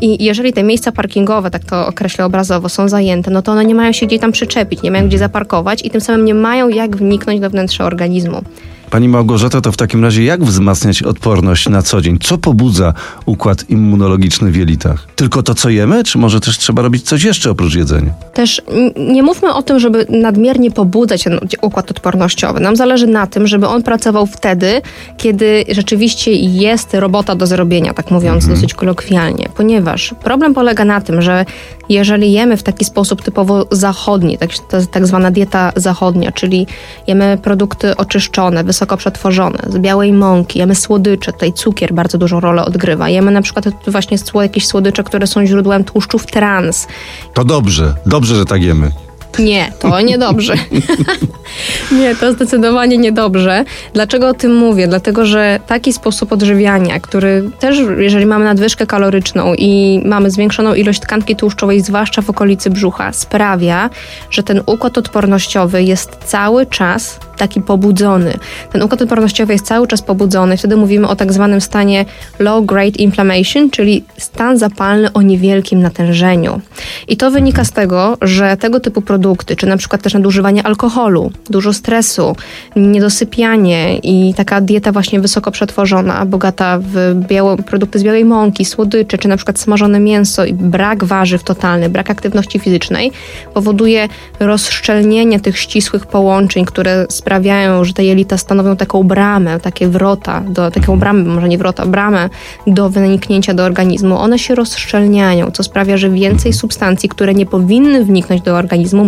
I 0.00 0.24
jeżeli 0.24 0.52
te 0.52 0.62
miejsca 0.62 0.92
parkingowe, 0.92 1.50
tak 1.50 1.64
to 1.64 1.86
określę 1.86 2.24
obrazowo, 2.24 2.68
są 2.68 2.88
zajęte, 2.88 3.30
no 3.30 3.42
to 3.42 3.52
one 3.52 3.64
nie 3.64 3.74
mają 3.74 3.92
się 3.92 4.06
gdzie 4.06 4.18
tam 4.18 4.32
przyczepić, 4.32 4.82
nie 4.82 4.90
mają 4.90 5.08
gdzie 5.08 5.18
zaparkować 5.18 5.84
i 5.84 5.90
tym 5.90 6.00
samym 6.00 6.24
nie 6.24 6.34
mają 6.34 6.68
jak 6.68 6.96
wniknąć 6.96 7.40
do 7.40 7.50
wnętrza 7.50 7.84
organizmu. 7.84 8.42
Pani 8.90 9.08
Małgorzato, 9.08 9.60
to 9.60 9.72
w 9.72 9.76
takim 9.76 10.04
razie 10.04 10.24
jak 10.24 10.44
wzmacniać 10.44 11.02
odporność 11.02 11.68
na 11.68 11.82
co 11.82 12.00
dzień? 12.00 12.18
Co 12.18 12.38
pobudza 12.38 12.94
układ 13.26 13.70
immunologiczny 13.70 14.50
w 14.50 14.56
jelitach? 14.56 15.06
Tylko 15.16 15.42
to, 15.42 15.54
co 15.54 15.70
jemy, 15.70 16.04
czy 16.04 16.18
może 16.18 16.40
też 16.40 16.58
trzeba 16.58 16.82
robić 16.82 17.02
coś 17.02 17.24
jeszcze 17.24 17.50
oprócz 17.50 17.74
jedzenia? 17.74 18.12
Też 18.34 18.62
nie 18.96 19.22
mówmy 19.22 19.54
o 19.54 19.62
tym, 19.62 19.78
żeby 19.80 20.06
nadmiernie 20.08 20.70
pobudzać 20.70 21.22
ten 21.22 21.38
układ 21.60 21.90
odpornościowy. 21.90 22.60
Nam 22.60 22.76
zależy 22.76 23.06
na 23.06 23.26
tym, 23.26 23.46
żeby 23.46 23.66
on 23.66 23.82
pracował 23.82 24.26
wtedy, 24.26 24.82
kiedy 25.16 25.64
rzeczywiście 25.68 26.32
jest 26.32 26.94
robota 26.94 27.34
do 27.34 27.46
zrobienia, 27.46 27.94
tak 27.94 28.10
mówiąc 28.10 28.48
dosyć 28.48 28.74
kolokwialnie. 28.74 29.48
Ponieważ 29.56 30.14
problem 30.22 30.54
polega 30.54 30.84
na 30.84 31.00
tym, 31.00 31.22
że 31.22 31.44
jeżeli 31.88 32.32
jemy 32.32 32.56
w 32.56 32.62
taki 32.62 32.84
sposób 32.84 33.22
typowo 33.22 33.66
zachodni, 33.70 34.38
tak, 34.38 34.50
tak 34.90 35.06
zwana 35.06 35.30
dieta 35.30 35.72
zachodnia, 35.76 36.32
czyli 36.32 36.66
jemy 37.06 37.38
produkty 37.42 37.96
oczyszczone, 37.96 38.64
wysoko 38.64 38.96
przetworzone, 38.96 39.58
z 39.68 39.78
białej 39.78 40.12
mąki, 40.12 40.58
jemy 40.58 40.74
słodycze, 40.74 41.32
tutaj 41.32 41.52
cukier 41.52 41.94
bardzo 41.94 42.18
dużą 42.18 42.40
rolę 42.40 42.64
odgrywa. 42.64 43.08
Jemy 43.08 43.30
na 43.30 43.42
przykład 43.42 43.64
właśnie 43.86 44.18
jakieś 44.34 44.66
słodycze, 44.66 45.04
które 45.04 45.26
są 45.26 45.46
źródłem 45.46 45.84
tłuszczów 45.84 46.26
trans. 46.26 46.86
To 47.34 47.44
dobrze, 47.44 47.94
dobrze, 48.06 48.34
że 48.34 48.44
tak 48.44 48.62
jemy. 48.62 48.90
Nie, 49.38 49.72
to 49.78 50.00
niedobrze. 50.00 50.54
Nie, 52.00 52.16
to 52.16 52.32
zdecydowanie 52.32 52.98
niedobrze. 52.98 53.64
Dlaczego 53.92 54.28
o 54.28 54.34
tym 54.34 54.56
mówię? 54.56 54.88
Dlatego, 54.88 55.26
że 55.26 55.60
taki 55.66 55.92
sposób 55.92 56.32
odżywiania, 56.32 57.00
który 57.00 57.50
też, 57.58 57.78
jeżeli 57.98 58.26
mamy 58.26 58.44
nadwyżkę 58.44 58.86
kaloryczną 58.86 59.54
i 59.54 60.02
mamy 60.04 60.30
zwiększoną 60.30 60.74
ilość 60.74 61.00
tkanki 61.00 61.36
tłuszczowej, 61.36 61.80
zwłaszcza 61.80 62.22
w 62.22 62.30
okolicy 62.30 62.70
brzucha, 62.70 63.12
sprawia, 63.12 63.90
że 64.30 64.42
ten 64.42 64.62
układ 64.66 64.98
odpornościowy 64.98 65.82
jest 65.82 66.18
cały 66.24 66.66
czas 66.66 67.20
taki 67.36 67.60
pobudzony. 67.60 68.34
Ten 68.72 68.82
układ 68.82 69.02
odpornościowy 69.02 69.52
jest 69.52 69.66
cały 69.66 69.86
czas 69.86 70.02
pobudzony. 70.02 70.56
Wtedy 70.56 70.76
mówimy 70.76 71.08
o 71.08 71.16
tak 71.16 71.32
zwanym 71.32 71.60
stanie 71.60 72.04
low 72.38 72.66
grade 72.66 72.98
inflammation, 72.98 73.70
czyli 73.70 74.04
stan 74.18 74.58
zapalny 74.58 75.12
o 75.12 75.22
niewielkim 75.22 75.82
natężeniu. 75.82 76.60
I 77.08 77.16
to 77.16 77.30
wynika 77.30 77.64
z 77.64 77.72
tego, 77.72 78.16
że 78.22 78.56
tego 78.56 78.80
typu 78.80 79.02
produkty, 79.02 79.56
czy 79.56 79.66
na 79.66 79.76
przykład 79.76 80.02
też 80.02 80.14
nadużywanie 80.14 80.62
alkoholu, 80.62 81.32
dużo 81.50 81.72
stresu, 81.72 82.36
niedosypianie 82.76 83.98
i 83.98 84.34
taka 84.34 84.60
dieta 84.60 84.92
właśnie 84.92 85.20
wysoko 85.20 85.50
przetworzona, 85.50 86.26
bogata 86.26 86.78
w 86.82 87.14
białe, 87.28 87.56
produkty 87.56 87.98
z 87.98 88.02
białej 88.02 88.24
mąki, 88.24 88.64
słodycze, 88.64 89.18
czy 89.18 89.28
na 89.28 89.36
przykład 89.36 89.58
smażone 89.58 90.00
mięso 90.00 90.44
i 90.44 90.54
brak 90.54 91.04
warzyw 91.04 91.44
totalny, 91.44 91.88
brak 91.88 92.10
aktywności 92.10 92.58
fizycznej 92.58 93.12
powoduje 93.54 94.08
rozszczelnienie 94.40 95.40
tych 95.40 95.58
ścisłych 95.58 96.06
połączeń, 96.06 96.64
które 96.64 97.06
sprawiają, 97.24 97.84
że 97.84 97.92
te 97.92 98.04
jelita 98.04 98.38
stanowią 98.38 98.76
taką 98.76 99.02
bramę, 99.02 99.60
takie 99.60 99.88
wrota, 99.88 100.40
do, 100.40 100.70
taką 100.70 100.98
bramę, 100.98 101.24
może 101.24 101.48
nie 101.48 101.58
wrota, 101.58 101.86
bramę 101.86 102.30
do 102.66 102.90
wyniknięcia 102.90 103.54
do 103.54 103.64
organizmu. 103.64 104.18
One 104.18 104.38
się 104.38 104.54
rozszczelniają, 104.54 105.50
co 105.50 105.62
sprawia, 105.62 105.96
że 105.96 106.10
więcej 106.10 106.52
substancji, 106.52 107.08
które 107.08 107.34
nie 107.34 107.46
powinny 107.46 108.04
wniknąć 108.04 108.42
do 108.42 108.56
organizmu, 108.56 109.04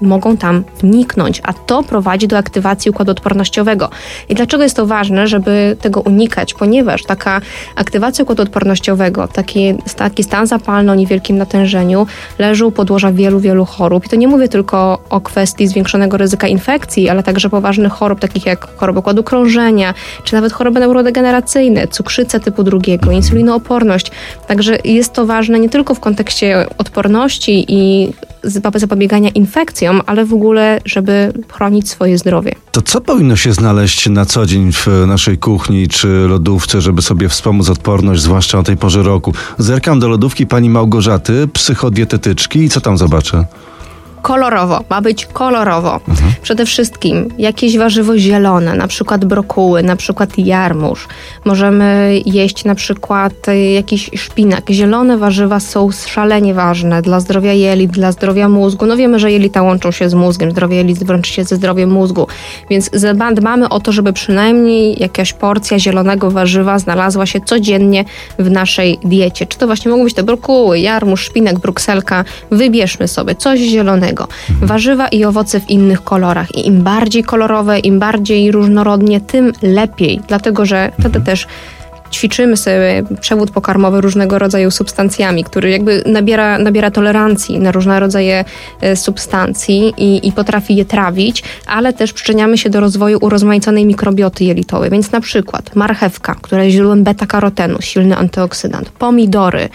mogą 0.00 0.36
tam 0.36 0.64
wniknąć, 0.80 1.40
a 1.44 1.52
to 1.52 1.82
prowadzi 1.82 2.28
do 2.28 2.38
aktywacji 2.38 2.90
układu 2.90 3.10
odpornościowego. 3.10 3.90
I 4.28 4.34
dlaczego 4.34 4.62
jest 4.62 4.76
to 4.76 4.86
ważne, 4.86 5.26
żeby 5.26 5.76
tego 5.80 6.00
unikać? 6.00 6.54
Ponieważ 6.54 7.02
taka 7.02 7.40
aktywacja 7.76 8.22
układu 8.22 8.42
odpornościowego, 8.42 9.28
taki, 9.28 9.74
taki 9.96 10.22
stan 10.22 10.46
zapalny 10.46 10.92
o 10.92 10.94
niewielkim 10.94 11.38
natężeniu 11.38 12.06
leży 12.38 12.66
u 12.66 12.72
podłoża 12.72 13.12
wielu, 13.12 13.40
wielu 13.40 13.64
chorób. 13.64 14.06
I 14.06 14.08
to 14.08 14.16
nie 14.16 14.28
mówię 14.28 14.48
tylko 14.48 14.98
o 15.10 15.20
kwestii 15.20 15.68
zwiększonego 15.68 16.16
ryzyka 16.16 16.48
infekcji, 16.48 17.08
ale 17.08 17.22
także 17.22 17.48
poważnych 17.60 17.92
chorób, 17.92 18.20
takich 18.20 18.46
jak 18.46 18.68
choroby 18.76 18.98
układu 18.98 19.22
krążenia, 19.22 19.94
czy 20.24 20.34
nawet 20.34 20.52
choroby 20.52 20.80
neurodegeneracyjne, 20.80 21.88
cukrzyca 21.88 22.40
typu 22.40 22.64
drugiego, 22.64 23.10
insulinooporność. 23.10 24.10
Także 24.46 24.78
jest 24.84 25.12
to 25.12 25.26
ważne 25.26 25.60
nie 25.60 25.68
tylko 25.68 25.94
w 25.94 26.00
kontekście 26.00 26.66
odporności 26.78 27.64
i 27.68 28.12
zapobiegania 28.74 29.30
infekcjom, 29.30 30.00
ale 30.06 30.24
w 30.24 30.32
ogóle, 30.34 30.80
żeby 30.84 31.32
chronić 31.52 31.88
swoje 31.90 32.18
zdrowie. 32.18 32.54
To 32.72 32.82
co 32.82 33.00
powinno 33.00 33.36
się 33.36 33.52
znaleźć 33.52 34.08
na 34.08 34.24
co 34.24 34.46
dzień 34.46 34.72
w 34.72 34.86
naszej 35.06 35.38
kuchni 35.38 35.88
czy 35.88 36.08
lodówce, 36.08 36.80
żeby 36.80 37.02
sobie 37.02 37.28
wspomóc 37.28 37.70
odporność, 37.70 38.22
zwłaszcza 38.22 38.58
o 38.58 38.62
tej 38.62 38.76
porze 38.76 39.02
roku? 39.02 39.34
Zerkam 39.58 40.00
do 40.00 40.08
lodówki 40.08 40.46
pani 40.46 40.70
Małgorzaty, 40.70 41.48
psychodietetyczki 41.52 42.58
i 42.58 42.68
co 42.68 42.80
tam 42.80 42.98
zobaczę? 42.98 43.44
Kolorowo, 44.22 44.84
ma 44.90 45.00
być 45.00 45.26
kolorowo. 45.26 46.00
Mhm. 46.08 46.32
Przede 46.42 46.66
wszystkim 46.66 47.28
jakieś 47.38 47.78
warzywo 47.78 48.18
zielone, 48.18 48.74
na 48.74 48.88
przykład 48.88 49.24
brokuły, 49.24 49.82
na 49.82 49.96
przykład 49.96 50.38
jarmuż. 50.38 51.08
Możemy 51.44 52.20
jeść 52.26 52.64
na 52.64 52.74
przykład 52.74 53.48
y, 53.48 53.58
jakiś 53.58 54.10
szpinak. 54.16 54.70
Zielone 54.70 55.18
warzywa 55.18 55.60
są 55.60 55.90
szalenie 56.06 56.54
ważne 56.54 57.02
dla 57.02 57.20
zdrowia 57.20 57.52
jelit, 57.52 57.90
dla 57.90 58.12
zdrowia 58.12 58.48
mózgu. 58.48 58.86
No 58.86 58.96
wiemy, 58.96 59.18
że 59.18 59.32
jelita 59.32 59.62
łączą 59.62 59.90
się 59.90 60.10
z 60.10 60.14
mózgiem, 60.14 60.50
zdrowie 60.50 60.76
jelit 60.76 61.10
łączy 61.10 61.32
się 61.32 61.44
ze 61.44 61.56
zdrowiem 61.56 61.90
mózgu, 61.90 62.26
więc 62.70 62.90
dbamy 63.34 63.68
o 63.68 63.80
to, 63.80 63.92
żeby 63.92 64.12
przynajmniej 64.12 65.00
jakaś 65.00 65.32
porcja 65.32 65.78
zielonego 65.78 66.30
warzywa 66.30 66.78
znalazła 66.78 67.26
się 67.26 67.40
codziennie 67.40 68.04
w 68.38 68.50
naszej 68.50 68.98
diecie. 69.04 69.46
Czy 69.46 69.58
to 69.58 69.66
właśnie 69.66 69.90
mogą 69.90 70.04
być 70.04 70.14
te 70.14 70.22
brokuły, 70.22 70.78
jarmuż, 70.78 71.24
szpinak, 71.24 71.58
brukselka. 71.58 72.24
Wybierzmy 72.50 73.08
sobie 73.08 73.34
coś 73.34 73.60
zielonego 73.60 74.09
Warzywa 74.62 75.08
i 75.08 75.24
owoce 75.24 75.60
w 75.60 75.70
innych 75.70 76.04
kolorach. 76.04 76.54
I 76.54 76.66
im 76.66 76.82
bardziej 76.82 77.24
kolorowe, 77.24 77.78
im 77.78 77.98
bardziej 77.98 78.52
różnorodnie, 78.52 79.20
tym 79.20 79.52
lepiej, 79.62 80.20
dlatego 80.28 80.66
że 80.66 80.92
wtedy 80.98 81.20
też 81.20 81.46
ćwiczymy 82.10 82.56
sobie 82.56 83.02
przewód 83.20 83.50
pokarmowy 83.50 84.00
różnego 84.00 84.38
rodzaju 84.38 84.70
substancjami, 84.70 85.44
który 85.44 85.70
jakby 85.70 86.02
nabiera, 86.06 86.58
nabiera 86.58 86.90
tolerancji 86.90 87.58
na 87.58 87.72
różne 87.72 88.00
rodzaje 88.00 88.44
e, 88.80 88.96
substancji 88.96 89.94
i, 89.96 90.28
i 90.28 90.32
potrafi 90.32 90.76
je 90.76 90.84
trawić, 90.84 91.42
ale 91.66 91.92
też 91.92 92.12
przyczyniamy 92.12 92.58
się 92.58 92.70
do 92.70 92.80
rozwoju 92.80 93.18
urozmaiconej 93.20 93.86
mikrobioty 93.86 94.44
jelitowej. 94.44 94.90
Więc 94.90 95.12
na 95.12 95.20
przykład 95.20 95.76
marchewka, 95.76 96.34
która 96.42 96.64
jest 96.64 96.76
źródłem 96.76 97.04
beta-karotenu, 97.04 97.80
silny 97.80 98.16
antyoksydant, 98.16 98.90
pomidory, 98.90 99.68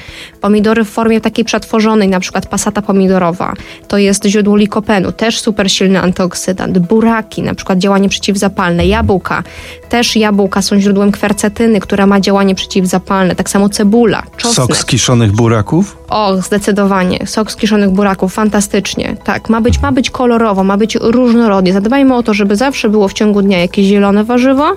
pomidory 0.45 0.83
w 0.83 0.89
formie 0.89 1.21
takiej 1.21 1.45
przetworzonej, 1.45 2.07
na 2.09 2.19
przykład 2.19 2.47
pasata 2.47 2.81
pomidorowa, 2.81 3.53
to 3.87 3.97
jest 3.97 4.25
źródło 4.25 4.55
likopenu, 4.55 5.11
też 5.11 5.39
super 5.39 5.71
silny 5.71 6.01
antyoksydant, 6.01 6.77
buraki, 6.79 7.41
na 7.41 7.55
przykład 7.55 7.79
działanie 7.79 8.09
przeciwzapalne, 8.09 8.87
jabłka, 8.87 9.43
też 9.89 10.15
jabłka 10.15 10.61
są 10.61 10.79
źródłem 10.79 11.11
kwercetyny, 11.11 11.79
która 11.79 12.07
ma 12.07 12.19
działanie 12.19 12.55
przeciwzapalne, 12.55 13.35
tak 13.35 13.49
samo 13.49 13.69
cebula, 13.69 14.23
czosnek. 14.37 14.67
Sok 14.67 14.77
z 14.77 14.85
kiszonych 14.85 15.31
buraków? 15.31 15.97
O, 16.09 16.41
zdecydowanie. 16.41 17.27
Sok 17.27 17.51
z 17.51 17.55
kiszonych 17.55 17.89
buraków, 17.89 18.33
fantastycznie. 18.33 19.15
Tak, 19.23 19.49
ma 19.49 19.61
być, 19.61 19.81
ma 19.81 19.91
być 19.91 20.09
kolorowo, 20.09 20.63
ma 20.63 20.77
być 20.77 20.95
różnorodnie. 21.01 21.73
Zadbajmy 21.73 22.15
o 22.15 22.23
to, 22.23 22.33
żeby 22.33 22.55
zawsze 22.55 22.89
było 22.89 23.07
w 23.07 23.13
ciągu 23.13 23.41
dnia 23.41 23.59
jakieś 23.59 23.85
zielone 23.87 24.23
warzywo 24.23 24.73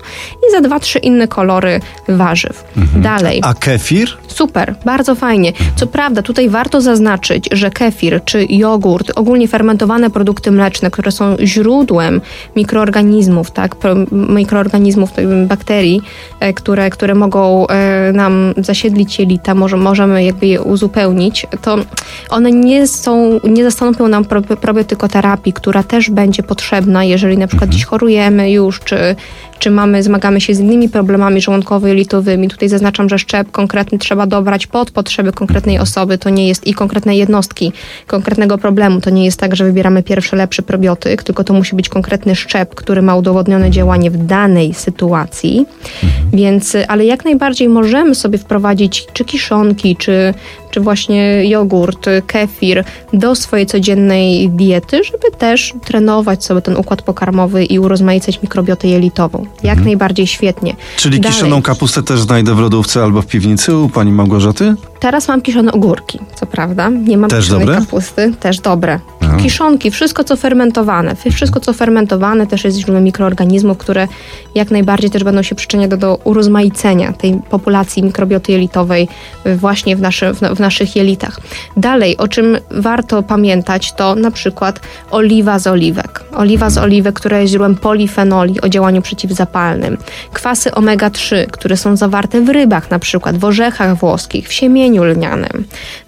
i 0.48 0.52
za 0.52 0.60
dwa, 0.60 0.80
trzy 0.80 0.98
inne 0.98 1.28
kolory 1.28 1.80
warzyw. 2.08 2.64
Mhm. 2.76 3.02
Dalej. 3.02 3.40
A 3.44 3.54
kefir? 3.54 4.08
Super, 4.28 4.74
bardzo 4.84 5.14
fajnie. 5.14 5.52
Co 5.76 5.86
prawda, 5.86 6.22
tutaj 6.22 6.48
warto 6.48 6.80
zaznaczyć, 6.80 7.48
że 7.52 7.70
kefir 7.70 8.20
czy 8.24 8.46
jogurt, 8.48 9.12
ogólnie 9.16 9.48
fermentowane 9.48 10.10
produkty 10.10 10.50
mleczne, 10.50 10.90
które 10.90 11.12
są 11.12 11.36
źródłem 11.40 12.20
mikroorganizmów, 12.56 13.50
tak, 13.50 13.76
mikroorganizmów, 14.12 15.10
bakterii, 15.46 16.02
e, 16.40 16.52
które, 16.52 16.90
które 16.90 17.14
mogą 17.14 17.66
e, 17.66 18.12
nam 18.12 18.54
zasiedlić 18.56 19.18
jelita, 19.18 19.54
może, 19.54 19.76
możemy 19.76 20.24
jakby 20.24 20.46
je 20.46 20.62
uzupełnić, 20.62 21.46
to 21.62 21.78
one 22.30 22.52
nie 22.52 22.86
są, 22.86 23.40
nie 23.44 23.64
zastąpią 23.64 24.08
nam 24.08 24.24
probiotykoterapii, 24.60 25.52
która 25.52 25.82
też 25.82 26.10
będzie 26.10 26.42
potrzebna, 26.42 27.04
jeżeli 27.04 27.38
na 27.38 27.46
przykład 27.46 27.68
mhm. 27.68 27.72
dziś 27.72 27.84
chorujemy 27.84 28.50
już, 28.50 28.80
czy, 28.80 29.16
czy 29.58 29.70
mamy, 29.70 30.02
zmagamy 30.02 30.40
się 30.40 30.54
z 30.54 30.60
innymi 30.60 30.88
problemami 30.88 31.40
żołądkowo-jelitowymi. 31.40 32.48
Tutaj 32.50 32.68
zaznaczam, 32.68 33.08
że 33.08 33.18
szczep 33.18 33.50
konkretny 33.50 33.98
trzeba 33.98 34.26
dobrać 34.26 34.66
pod 34.66 34.90
potrzeby 34.90 35.32
konkretnej 35.48 35.78
osoby. 35.78 36.18
To 36.18 36.30
nie 36.30 36.48
jest 36.48 36.66
i 36.66 36.74
konkretnej 36.74 37.18
jednostki, 37.18 37.72
konkretnego 38.06 38.58
problemu. 38.58 39.00
To 39.00 39.10
nie 39.10 39.24
jest 39.24 39.40
tak, 39.40 39.56
że 39.56 39.64
wybieramy 39.64 40.02
pierwszy 40.02 40.36
lepszy 40.36 40.62
probiotyk, 40.62 41.22
tylko 41.22 41.44
to 41.44 41.54
musi 41.54 41.76
być 41.76 41.88
konkretny 41.88 42.36
szczep, 42.36 42.74
który 42.74 43.02
ma 43.02 43.16
udowodnione 43.16 43.70
działanie 43.70 44.10
w 44.10 44.26
danej 44.26 44.74
sytuacji. 44.74 45.66
Więc, 46.32 46.76
ale 46.88 47.04
jak 47.04 47.24
najbardziej 47.24 47.68
możemy 47.68 48.14
sobie 48.14 48.38
wprowadzić 48.38 49.06
czy 49.12 49.24
kiszonki, 49.24 49.96
czy, 49.96 50.34
czy 50.70 50.80
właśnie 50.80 51.48
jogurt, 51.48 52.06
kefir 52.26 52.84
do 53.12 53.34
swojej 53.34 53.66
codziennej 53.66 54.50
diety, 54.50 55.04
żeby 55.04 55.36
też 55.38 55.74
trenować 55.84 56.44
sobie 56.44 56.60
ten 56.60 56.76
układ 56.76 57.02
pokarmowy 57.02 57.64
i 57.64 57.78
urozmaicać 57.78 58.42
mikrobiotę 58.42 58.88
jelitową. 58.88 59.46
Jak 59.62 59.78
mhm. 59.78 59.84
najbardziej 59.84 60.26
świetnie. 60.26 60.76
Czyli 60.96 61.20
Dalej. 61.20 61.34
kiszoną 61.34 61.62
kapustę 61.62 62.02
też 62.02 62.20
znajdę 62.20 62.54
w 62.54 62.58
lodówce 62.58 63.02
albo 63.02 63.22
w 63.22 63.26
piwnicy 63.26 63.76
u 63.76 63.88
pani 63.88 64.12
Małgorzaty? 64.12 64.74
Teraz 65.00 65.28
mam 65.28 65.37
kiszone 65.40 65.72
ogórki, 65.72 66.18
co 66.34 66.46
prawda. 66.46 66.88
Nie 66.88 67.18
mam 67.18 67.30
też 67.30 67.44
kiszonej 67.44 67.66
dobre? 67.66 67.80
kapusty. 67.80 68.32
Też 68.40 68.60
dobre. 68.60 69.00
Aha. 69.20 69.36
Kiszonki, 69.36 69.90
wszystko 69.90 70.24
co 70.24 70.36
fermentowane. 70.36 71.16
Wszystko 71.32 71.60
co 71.60 71.72
fermentowane 71.72 72.46
też 72.46 72.64
jest 72.64 72.76
źródłem 72.76 73.04
mikroorganizmów, 73.04 73.78
które 73.78 74.08
jak 74.54 74.70
najbardziej 74.70 75.10
też 75.10 75.24
będą 75.24 75.42
się 75.42 75.54
przyczyniać 75.54 75.90
do, 75.90 75.96
do 75.96 76.18
urozmaicenia 76.24 77.12
tej 77.12 77.40
populacji 77.50 78.02
mikrobioty 78.02 78.52
jelitowej 78.52 79.08
właśnie 79.56 79.96
w, 79.96 80.00
naszy, 80.00 80.32
w, 80.32 80.40
w 80.40 80.60
naszych 80.60 80.96
jelitach. 80.96 81.40
Dalej, 81.76 82.16
o 82.16 82.28
czym 82.28 82.58
warto 82.70 83.22
pamiętać, 83.22 83.92
to 83.92 84.14
na 84.14 84.30
przykład 84.30 84.80
oliwa 85.10 85.58
z 85.58 85.66
oliwek. 85.66 86.24
Oliwa 86.32 86.70
z 86.70 86.78
oliwek, 86.78 87.14
która 87.14 87.38
jest 87.38 87.50
źródłem 87.50 87.76
polifenoli 87.76 88.60
o 88.60 88.68
działaniu 88.68 89.02
przeciwzapalnym. 89.02 89.96
Kwasy 90.32 90.70
omega-3, 90.70 91.46
które 91.46 91.76
są 91.76 91.96
zawarte 91.96 92.40
w 92.40 92.48
rybach 92.48 92.90
na 92.90 92.98
przykład, 92.98 93.36
w 93.36 93.44
orzechach 93.44 93.96
włoskich, 93.96 94.48
w 94.48 94.52
siemieniu 94.52 95.04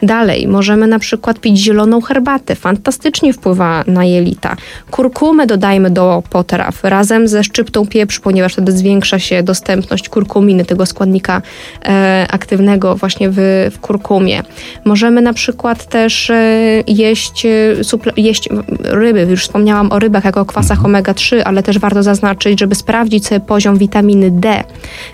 Dalej, 0.03 0.49
możemy 0.49 0.87
na 0.87 0.99
przykład 0.99 1.41
pić 1.41 1.59
zieloną 1.59 2.01
herbatę, 2.01 2.55
fantastycznie 2.55 3.33
wpływa 3.33 3.85
na 3.87 4.05
jelita. 4.05 4.57
Kurkumę 4.91 5.47
dodajmy 5.47 5.91
do 5.91 6.23
potraw 6.31 6.85
razem 6.85 7.29
ze 7.29 7.45
szczyptą 7.45 7.87
pieprzu, 7.87 8.23
ponieważ 8.23 8.53
wtedy 8.53 8.73
zwiększa 8.73 9.19
się 9.19 9.43
dostępność 9.43 10.09
kurkuminy, 10.09 10.65
tego 10.65 10.87
składnika 10.87 11.43
e, 11.85 12.27
aktywnego 12.31 12.97
właśnie 12.97 13.31
w, 13.31 13.37
w 13.73 13.79
kurkumie. 13.81 14.43
Możemy 14.85 15.23
na 15.23 15.33
przykład 15.33 15.87
też 15.87 16.31
e, 16.31 16.43
jeść, 16.87 17.47
e, 17.47 17.85
suple, 17.85 18.13
jeść 18.17 18.49
ryby, 18.85 19.27
już 19.31 19.43
wspomniałam 19.43 19.93
o 19.93 19.99
rybach 19.99 20.25
jako 20.25 20.45
kwasach 20.45 20.83
omega-3, 20.83 21.43
ale 21.45 21.63
też 21.63 21.79
warto 21.79 22.03
zaznaczyć, 22.03 22.61
żeby 22.61 22.75
sprawdzić 22.75 23.27
sobie 23.27 23.41
poziom 23.41 23.79
witaminy 23.79 24.31
D. 24.31 24.65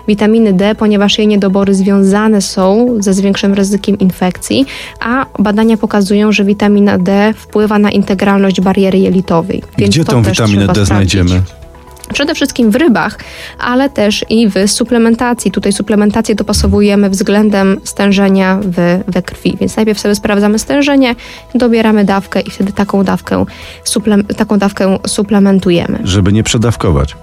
Witaminy 0.07 0.53
D, 0.53 0.75
ponieważ 0.75 1.17
jej 1.17 1.27
niedobory 1.27 1.73
związane 1.73 2.41
są 2.41 2.95
ze 2.99 3.13
zwiększonym 3.13 3.57
ryzykiem 3.57 3.86
infekcji, 3.95 4.65
a 4.99 5.25
badania 5.39 5.77
pokazują, 5.77 6.31
że 6.31 6.43
witamina 6.45 6.97
D 6.97 7.33
wpływa 7.37 7.79
na 7.79 7.91
integralność 7.91 8.61
bariery 8.61 8.99
jelitowej. 8.99 9.63
Więc 9.77 9.95
Gdzie 9.95 10.05
tą 10.05 10.21
witaminę 10.21 10.67
D 10.67 10.85
sprawdzić. 10.85 10.87
znajdziemy? 10.87 11.41
Przede 12.13 12.35
wszystkim 12.35 12.71
w 12.71 12.75
rybach, 12.75 13.19
ale 13.59 13.89
też 13.89 14.25
i 14.29 14.49
w 14.49 14.53
suplementacji. 14.67 15.51
Tutaj 15.51 15.73
suplementację 15.73 16.35
dopasowujemy 16.35 17.09
względem 17.09 17.81
stężenia 17.83 18.59
w, 18.63 19.03
we 19.07 19.21
krwi. 19.21 19.57
Więc 19.59 19.75
najpierw 19.75 19.99
sobie 19.99 20.15
sprawdzamy 20.15 20.59
stężenie, 20.59 21.15
dobieramy 21.55 22.05
dawkę 22.05 22.41
i 22.41 22.49
wtedy 22.49 22.71
taką 22.71 23.03
dawkę, 23.03 23.45
suple, 23.83 24.23
taką 24.23 24.57
dawkę 24.57 24.99
suplementujemy. 25.07 25.99
Żeby 26.03 26.33
nie 26.33 26.43
przedawkować. 26.43 27.15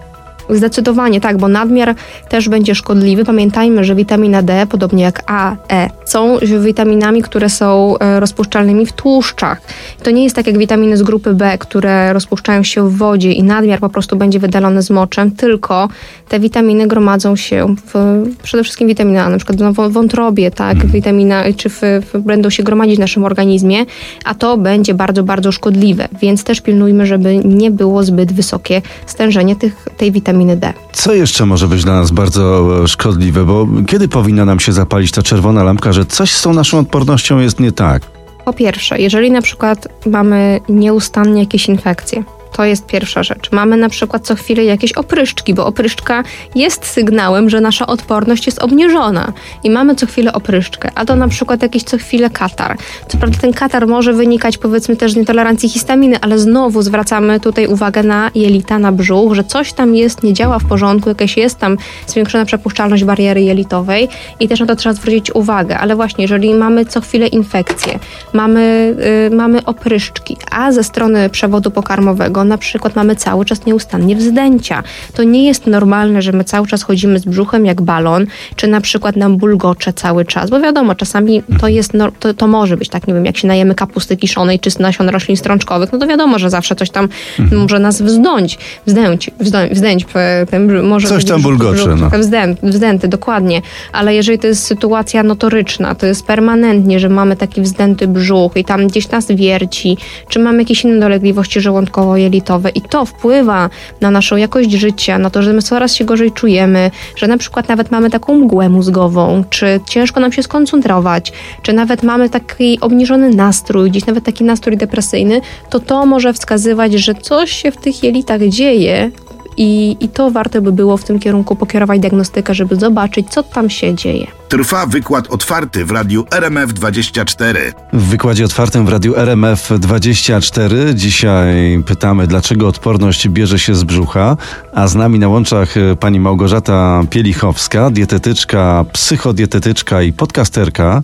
Zdecydowanie 0.51 1.21
tak, 1.21 1.37
bo 1.37 1.49
nadmiar 1.49 1.95
też 2.29 2.49
będzie 2.49 2.75
szkodliwy. 2.75 3.25
Pamiętajmy, 3.25 3.85
że 3.85 3.95
witamina 3.95 4.43
D, 4.43 4.67
podobnie 4.71 5.03
jak 5.03 5.23
A, 5.27 5.57
E, 5.73 5.91
są 6.05 6.39
witaminami, 6.61 7.23
które 7.23 7.49
są 7.49 7.99
e, 7.99 8.21
rozpuszczalnymi 8.21 8.87
w 8.87 8.93
tłuszczach. 8.93 9.61
To 10.03 10.11
nie 10.11 10.25
jest 10.25 10.37
tak 10.37 10.47
jak 10.47 10.59
witaminy 10.59 10.97
z 10.97 11.03
grupy 11.03 11.35
B, 11.35 11.59
które 11.59 12.13
rozpuszczają 12.13 12.63
się 12.63 12.89
w 12.89 12.97
wodzie 12.97 13.33
i 13.33 13.43
nadmiar 13.43 13.81
po 13.81 13.89
prostu 13.89 14.17
będzie 14.17 14.39
wydalony 14.39 14.83
z 14.83 14.91
moczem, 14.91 15.31
tylko 15.31 15.89
te 16.29 16.41
witaminy 16.41 16.87
gromadzą 16.87 17.37
się 17.37 17.75
w, 17.87 18.23
przede 18.43 18.65
wszystkim 18.65 18.89
witamina 18.89 19.25
A, 19.25 19.29
na 19.29 19.37
przykład 19.37 19.75
w 19.75 19.93
wątrobie, 19.93 20.51
tak, 20.51 20.87
witamina, 20.87 21.45
czy 21.57 21.69
w, 21.69 21.81
w, 21.83 22.19
będą 22.19 22.51
się 22.51 22.63
gromadzić 22.63 22.97
w 22.97 23.01
naszym 23.01 23.25
organizmie, 23.25 23.85
a 24.25 24.35
to 24.35 24.57
będzie 24.57 24.95
bardzo, 24.95 25.23
bardzo 25.23 25.53
szkodliwe, 25.53 26.09
więc 26.21 26.45
też 26.45 26.61
pilnujmy, 26.61 27.07
żeby 27.07 27.37
nie 27.45 27.71
było 27.71 28.03
zbyt 28.03 28.33
wysokie 28.33 28.83
stężenie 29.07 29.57
tych, 29.57 29.87
tej 29.97 30.13
witaminy 30.13 30.34
D. 30.57 30.73
Co 30.93 31.15
jeszcze 31.15 31.47
może 31.47 31.69
być 31.69 31.85
dla 31.85 31.95
nas 31.95 32.11
bardzo 32.11 32.71
e, 32.85 32.89
szkodliwe? 32.89 33.45
Bo 33.45 33.67
kiedy 33.87 34.09
powinna 34.09 34.45
nam 34.45 34.61
się 34.61 34.73
zapalić 34.73 35.11
ta 35.11 35.23
czerwona 35.23 35.65
lampka, 35.65 35.93
że 35.93 36.07
coś 36.07 36.33
z 36.33 36.43
tą 36.43 36.55
naszą 36.55 36.79
odpornością 36.79 37.39
jest 37.39 37.61
nie 37.61 37.73
tak? 37.73 38.03
Po 38.45 38.53
pierwsze, 38.53 38.99
jeżeli 38.99 39.31
na 39.31 39.43
przykład 39.43 39.89
mamy 40.07 40.61
nieustannie 40.69 41.41
jakieś 41.41 41.69
infekcje, 41.69 42.25
to 42.57 42.65
jest 42.65 42.87
pierwsza 42.87 43.23
rzecz. 43.23 43.53
Mamy 43.53 43.77
na 43.77 43.89
przykład 43.89 44.27
co 44.27 44.35
chwilę 44.35 44.65
jakieś 44.65 44.93
opryszczki, 44.93 45.55
bo 45.55 45.67
opryszczka 45.67 46.23
jest 46.55 46.87
sygnałem, 46.87 47.51
że 47.51 47.61
nasza 47.61 47.87
odporność 47.87 48.47
jest 48.47 48.59
obniżona 48.59 49.33
i 49.65 49.71
mamy 49.71 49.95
co 49.95 50.07
chwilę 50.07 50.33
opryszczkę, 50.33 50.91
a 50.95 51.05
to 51.05 51.17
na 51.17 51.29
przykład 51.29 51.63
jakiś 51.63 51.83
co 51.83 51.99
chwilę 51.99 52.31
katar. 52.31 52.77
Co 53.09 53.19
prawda 53.19 53.39
ten 53.39 53.53
katar 53.53 53.87
może 53.87 54.13
wynikać 54.13 54.59
powiedzmy 54.59 54.97
też 54.97 55.13
z 55.13 55.17
nietolerancji 55.17 55.69
histaminy, 55.69 56.17
ale 56.21 56.39
znowu 56.39 56.83
zwracamy 56.83 57.41
tutaj 57.41 57.67
uwagę 57.67 58.03
na 58.03 58.31
jelita, 58.35 58.79
na 58.79 58.93
brzuch, 58.93 59.35
że 59.35 59.45
coś 59.45 59.73
tam 59.73 59.95
jest, 59.95 60.23
nie 60.23 60.33
działa 60.33 60.59
w 60.59 60.65
porządku, 60.65 61.09
jakaś 61.09 61.37
jest 61.37 61.59
tam 61.59 61.77
zwiększona 62.07 62.45
przepuszczalność 62.45 63.05
bariery 63.05 63.43
jelitowej 63.43 64.09
i 64.41 64.49
też 64.49 64.61
na 64.61 64.67
to 64.67 64.77
trzeba 64.77 64.93
zwrócić 64.93 65.35
uwagę. 65.35 65.79
Ale 65.79 65.97
właśnie, 65.97 66.25
jeżeli 66.25 66.55
mamy 66.55 66.87
co 66.87 67.01
chwilę 67.01 67.27
infekcje, 67.27 67.99
mamy, 68.33 68.95
yy, 69.31 69.37
mamy 69.37 69.65
opryszczki, 69.65 70.37
a 70.51 70.73
ze 70.73 70.85
strony 70.85 71.31
przewodu 71.31 71.71
pokarmowego 71.71 72.44
na 72.45 72.59
przykład 72.59 72.97
mamy 72.97 73.17
cały 73.17 73.45
czas 73.45 73.67
nieustannie 73.67 74.17
wzdęcia. 74.17 74.83
To 75.15 75.23
nie 75.23 75.47
jest 75.47 75.67
normalne, 75.67 76.23
że 76.23 76.33
my 76.33 76.45
cały 76.45 76.67
czas 76.67 76.83
chodzimy 76.83 77.19
z 77.19 77.25
brzuchem 77.25 77.67
jak 77.67 77.83
balon, 77.83 78.27
czy 78.57 78.67
na 78.67 78.81
przykład 78.81 79.17
nam 79.17 79.37
bulgocze 79.37 79.93
cały 79.93 80.25
czas, 80.25 80.51
bo 80.51 80.61
wiadomo, 80.61 80.95
czasami 80.95 81.43
to 81.61 81.69
jest, 81.69 81.95
no, 81.95 82.13
to, 82.21 82.35
to 82.35 82.47
może 82.47 82.77
być 82.77 82.89
tak, 82.89 83.09
nie 83.09 83.15
wiem, 83.15 83.25
jak 83.25 83.37
się 83.37 83.49
najemy 83.49 83.75
kapusty 83.75 84.17
kiszonej, 84.17 84.61
czy 84.61 84.71
z 84.71 84.79
nasion 84.79 85.09
roślin 85.09 85.37
strączkowych, 85.37 85.93
no 85.93 85.99
to 85.99 86.07
wiadomo, 86.07 86.39
że 86.39 86.51
zawsze 86.51 86.77
coś 86.77 86.91
tam 86.91 87.09
może 87.53 87.79
nas 87.79 88.03
wzdąć, 88.03 88.59
wzdęć, 88.87 89.31
wzdęć 89.73 90.05
p- 90.05 90.47
ten, 90.51 90.83
może 90.83 91.09
Coś 91.09 91.25
tam 91.25 91.43
bulgocze, 91.43 91.95
brzuch 91.97 92.13
no. 92.13 92.19
wzdęt, 92.19 92.61
wzdęty, 92.63 93.09
dokładnie, 93.09 93.63
ale 93.93 94.15
jeżeli 94.15 94.39
to 94.39 94.47
jest 94.47 94.65
sytuacja 94.65 95.23
notoryczna, 95.23 95.95
to 95.95 96.07
jest 96.07 96.27
permanentnie, 96.27 97.01
że 97.01 97.09
mamy 97.09 97.37
taki 97.37 97.61
wzdęty 97.61 98.09
brzuch 98.09 98.57
i 98.57 98.65
tam 98.65 98.87
gdzieś 98.87 99.09
nas 99.09 99.27
wierci, 99.31 99.97
czy 100.29 100.39
mamy 100.39 100.59
jakieś 100.59 100.85
inne 100.85 101.01
dolegliwości 101.01 101.61
żołądkowo-jelitowe 101.61 102.34
i 102.75 102.81
to 102.81 103.05
wpływa 103.05 103.71
na 104.01 104.11
naszą 104.11 104.37
jakość 104.37 104.71
życia, 104.71 105.19
na 105.19 105.31
to, 105.31 105.43
że 105.43 105.53
my 105.53 105.63
coraz 105.63 105.95
się 105.95 106.05
gorzej 106.05 106.33
czujemy, 106.33 106.91
że 107.17 107.27
na 107.27 107.39
przykład 107.39 107.69
nawet 107.69 107.91
mamy 107.91 108.11
taką 108.11 108.35
mgłę 108.35 108.69
mózgową, 108.69 109.45
czy 109.51 109.81
ciężko 109.89 110.21
nam 110.21 110.33
się 110.33 110.43
skoncentrować, 110.43 111.33
czy 111.63 111.73
nawet 111.73 112.03
mamy 112.03 112.31
taki 112.31 112.81
obniżony 112.81 113.31
nastrój, 113.31 113.91
gdzieś 113.91 114.07
nawet 114.07 114.25
taki 114.25 114.45
nastrój 114.45 114.77
depresyjny, 114.77 115.41
to 115.71 115.81
to 115.81 116.07
może 116.07 116.33
wskazywać, 116.33 116.93
że 116.93 117.15
coś 117.15 117.53
się 117.53 117.71
w 117.71 117.77
tych 117.77 118.03
jelitach 118.03 118.43
dzieje, 118.49 119.11
i, 119.57 119.97
I 120.01 120.09
to 120.09 120.31
warto 120.31 120.63
by 120.63 120.73
było 120.73 120.97
w 120.97 121.05
tym 121.05 121.19
kierunku 121.19 121.57
pokierować 121.57 122.01
diagnostykę, 122.01 122.55
żeby 122.55 122.77
zobaczyć, 122.77 123.29
co 123.31 123.43
tam 123.43 123.71
się 123.71 123.95
dzieje. 123.95 124.27
Trwa 124.49 124.87
wykład 124.87 125.27
otwarty 125.27 125.85
w 125.85 125.91
radiu 125.91 126.23
RMF24. 126.23 127.55
W 127.93 128.03
wykładzie 128.03 128.45
otwartym 128.45 128.87
w 128.87 128.89
radiu 128.89 129.13
RMF24 129.13 130.95
dzisiaj 130.95 131.83
pytamy, 131.87 132.27
dlaczego 132.27 132.69
odporność 132.69 133.29
bierze 133.29 133.59
się 133.59 133.75
z 133.75 133.85
brzucha, 133.85 134.37
a 134.75 134.89
z 134.89 134.95
nami 134.95 135.19
na 135.19 135.29
łączach 135.29 135.77
e, 135.77 135.97
pani 135.97 136.21
Małgorzata 136.21 137.03
Pielichowska, 137.11 137.91
dietetyczka, 137.91 138.85
psychodietetyczka 138.93 140.03
i 140.03 140.13
podcasterka. 140.13 141.03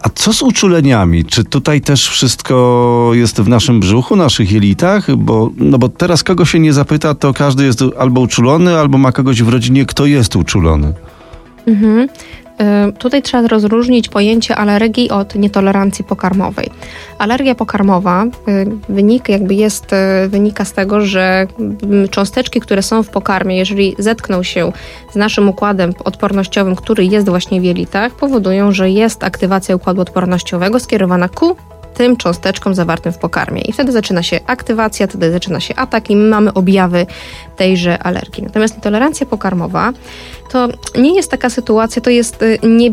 A 0.00 0.08
co 0.08 0.32
z 0.32 0.42
uczuleniami? 0.42 1.24
Czy 1.24 1.44
tutaj 1.44 1.80
też 1.80 2.08
wszystko 2.08 3.10
jest 3.12 3.40
w 3.40 3.48
naszym 3.48 3.80
brzuchu, 3.80 4.16
naszych 4.16 4.52
jelitach? 4.52 5.16
Bo, 5.16 5.50
no 5.56 5.78
bo 5.78 5.88
teraz 5.88 6.22
kogo 6.22 6.44
się 6.44 6.58
nie 6.58 6.72
zapyta, 6.72 7.14
to 7.14 7.32
każdy 7.32 7.64
jest 7.64 7.80
albo 7.98 8.20
uczulony, 8.20 8.78
albo 8.78 8.98
ma 8.98 9.12
kogoś 9.12 9.42
w 9.42 9.48
rodzinie, 9.48 9.86
kto 9.86 10.06
jest 10.06 10.36
uczulony. 10.36 10.92
Mhm. 11.66 12.08
Y, 12.60 12.92
Tutaj 12.92 13.22
trzeba 13.22 13.48
rozróżnić 13.48 14.08
pojęcie 14.08 14.56
alergii 14.56 15.10
od 15.10 15.34
nietolerancji 15.34 16.04
pokarmowej. 16.04 16.70
Alergia 17.18 17.54
pokarmowa 17.54 18.24
y, 18.24 18.66
wynik 18.88 19.28
jakby 19.28 19.54
jest, 19.54 19.92
y, 19.92 20.28
wynika 20.28 20.64
z 20.64 20.72
tego, 20.72 21.00
że 21.00 21.46
mm, 21.58 22.08
cząsteczki, 22.08 22.60
które 22.60 22.82
są 22.82 23.02
w 23.02 23.10
pokarmie, 23.10 23.56
jeżeli 23.56 23.94
zetkną 23.98 24.42
się 24.42 24.72
z 25.12 25.16
naszym 25.16 25.48
układem 25.48 25.92
odpornościowym, 26.04 26.76
który 26.76 27.04
jest 27.04 27.28
właśnie 27.28 27.60
w 27.60 27.64
jelitach, 27.64 28.12
powodują, 28.12 28.72
że 28.72 28.90
jest 28.90 29.24
aktywacja 29.24 29.76
układu 29.76 30.00
odpornościowego 30.00 30.80
skierowana 30.80 31.28
ku 31.28 31.56
tym 31.94 32.16
cząsteczkom 32.16 32.74
zawartym 32.74 33.12
w 33.12 33.18
pokarmie. 33.18 33.60
I 33.60 33.72
wtedy 33.72 33.92
zaczyna 33.92 34.22
się 34.22 34.40
aktywacja, 34.46 35.06
wtedy 35.06 35.32
zaczyna 35.32 35.60
się 35.60 35.74
atak 35.76 36.10
i 36.10 36.16
my 36.16 36.28
mamy 36.28 36.52
objawy 36.52 37.06
tejże 37.56 37.98
alergii. 37.98 38.42
Natomiast 38.42 38.76
nietolerancja 38.76 39.26
pokarmowa 39.26 39.92
to 40.52 40.68
nie 40.98 41.14
jest 41.16 41.30
taka 41.30 41.50
sytuacja, 41.50 42.02
to 42.02 42.10
jest 42.10 42.42
y, 42.42 42.58
nie, 42.62 42.90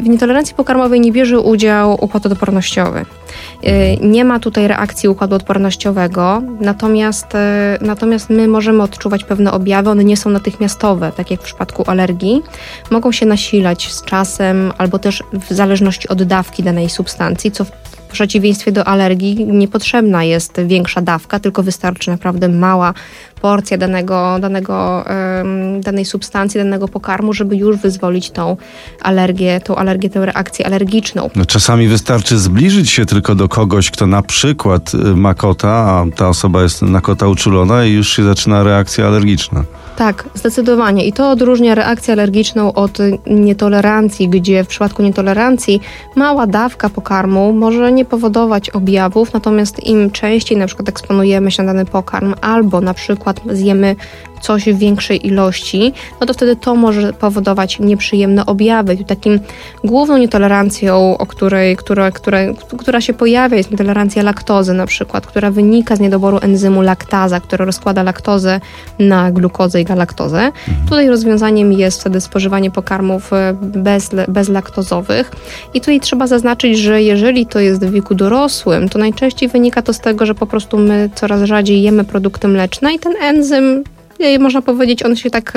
w 0.00 0.08
nietolerancji 0.08 0.54
pokarmowej 0.54 1.00
nie 1.00 1.12
bierze 1.12 1.40
udział 1.40 2.04
układ 2.04 2.26
odpornościowy. 2.26 3.00
Y, 3.00 3.98
Nie 4.00 4.24
ma 4.24 4.40
tutaj 4.40 4.68
reakcji 4.68 5.08
układu 5.08 5.36
odpornościowego, 5.36 6.42
natomiast, 6.60 7.34
y, 7.34 7.38
natomiast 7.80 8.30
my 8.30 8.48
możemy 8.48 8.82
odczuwać 8.82 9.24
pewne 9.24 9.52
objawy, 9.52 9.90
one 9.90 10.04
nie 10.04 10.16
są 10.16 10.30
natychmiastowe, 10.30 11.12
tak 11.16 11.30
jak 11.30 11.40
w 11.40 11.44
przypadku 11.44 11.84
alergii. 11.86 12.42
Mogą 12.90 13.12
się 13.12 13.26
nasilać 13.26 13.92
z 13.92 14.04
czasem 14.04 14.72
albo 14.78 14.98
też 14.98 15.22
w 15.32 15.52
zależności 15.54 16.08
od 16.08 16.22
dawki 16.22 16.62
danej 16.62 16.90
substancji, 16.90 17.52
co 17.52 17.64
w 17.64 17.70
przeciwieństwie 18.14 18.72
do 18.72 18.84
alergii 18.84 19.46
niepotrzebna 19.46 20.24
jest 20.24 20.60
większa 20.66 21.00
dawka, 21.00 21.40
tylko 21.40 21.62
wystarczy 21.62 22.10
naprawdę 22.10 22.48
mała 22.48 22.94
porcja 23.40 23.78
danego, 23.78 24.38
danego, 24.40 25.04
danej 25.80 26.04
substancji, 26.04 26.58
danego 26.58 26.88
pokarmu, 26.88 27.32
żeby 27.32 27.56
już 27.56 27.76
wyzwolić 27.76 28.30
tą 28.30 28.56
alergię, 29.00 29.60
tą 29.60 29.76
alergię, 29.76 30.10
tę 30.10 30.26
reakcję 30.26 30.66
alergiczną. 30.66 31.30
No, 31.36 31.46
czasami 31.46 31.88
wystarczy 31.88 32.38
zbliżyć 32.38 32.90
się 32.90 33.06
tylko 33.06 33.34
do 33.34 33.48
kogoś, 33.48 33.90
kto 33.90 34.06
na 34.06 34.22
przykład 34.22 34.94
y, 34.94 34.98
ma 35.16 35.34
kota, 35.34 35.68
a 35.68 36.04
ta 36.16 36.28
osoba 36.28 36.62
jest 36.62 36.82
na 36.82 37.00
kota 37.00 37.28
uczulona 37.28 37.84
i 37.84 37.92
już 37.92 38.16
się 38.16 38.24
zaczyna 38.24 38.62
reakcja 38.62 39.06
alergiczna. 39.06 39.64
Tak, 39.96 40.28
zdecydowanie. 40.34 41.06
I 41.06 41.12
to 41.12 41.30
odróżnia 41.30 41.74
reakcję 41.74 42.12
alergiczną 42.12 42.72
od 42.72 42.98
nietolerancji, 43.26 44.28
gdzie 44.28 44.64
w 44.64 44.68
przypadku 44.68 45.02
nietolerancji 45.02 45.80
mała 46.16 46.46
dawka 46.46 46.88
pokarmu 46.88 47.52
może 47.52 47.92
nie 47.92 48.04
powodować 48.04 48.70
objawów, 48.70 49.32
natomiast 49.32 49.86
im 49.86 50.10
częściej 50.10 50.58
na 50.58 50.66
przykład 50.66 50.88
eksponujemy 50.88 51.50
się 51.50 51.62
na 51.62 51.72
dany 51.72 51.86
pokarm 51.86 52.34
albo 52.40 52.80
na 52.80 52.94
przykład 52.94 53.40
zjemy 53.52 53.96
coś 54.44 54.64
w 54.64 54.78
większej 54.78 55.26
ilości, 55.26 55.92
no 56.20 56.26
to 56.26 56.34
wtedy 56.34 56.56
to 56.56 56.74
może 56.74 57.12
powodować 57.12 57.78
nieprzyjemne 57.78 58.46
objawy. 58.46 58.96
Takim 59.06 59.40
główną 59.84 60.16
nietolerancją, 60.16 61.18
o 61.18 61.26
której, 61.26 61.76
która, 61.76 62.10
która, 62.10 62.38
która 62.78 63.00
się 63.00 63.14
pojawia, 63.14 63.56
jest 63.56 63.70
nietolerancja 63.70 64.22
laktozy 64.22 64.74
na 64.74 64.86
przykład, 64.86 65.26
która 65.26 65.50
wynika 65.50 65.96
z 65.96 66.00
niedoboru 66.00 66.38
enzymu 66.42 66.82
laktaza, 66.82 67.40
która 67.40 67.64
rozkłada 67.64 68.02
laktozę 68.02 68.60
na 68.98 69.32
glukozę 69.32 69.80
i 69.80 69.84
galaktozę. 69.84 70.40
Mhm. 70.40 70.86
Tutaj 70.88 71.08
rozwiązaniem 71.08 71.72
jest 71.72 72.00
wtedy 72.00 72.20
spożywanie 72.20 72.70
pokarmów 72.70 73.32
e, 73.32 73.56
bez, 73.60 74.10
bezlaktozowych. 74.28 75.30
I 75.74 75.80
tutaj 75.80 76.00
trzeba 76.00 76.26
zaznaczyć, 76.26 76.78
że 76.78 77.02
jeżeli 77.02 77.46
to 77.46 77.60
jest 77.60 77.84
w 77.84 77.90
wieku 77.90 78.14
dorosłym, 78.14 78.88
to 78.88 78.98
najczęściej 78.98 79.48
wynika 79.48 79.82
to 79.82 79.92
z 79.92 80.00
tego, 80.00 80.26
że 80.26 80.34
po 80.34 80.46
prostu 80.46 80.78
my 80.78 81.10
coraz 81.14 81.42
rzadziej 81.42 81.82
jemy 81.82 82.04
produkty 82.04 82.48
mleczne 82.48 82.94
i 82.94 82.98
ten 82.98 83.12
enzym 83.22 83.84
można 84.38 84.62
powiedzieć, 84.62 85.02
on 85.02 85.16
się 85.16 85.30
tak 85.30 85.52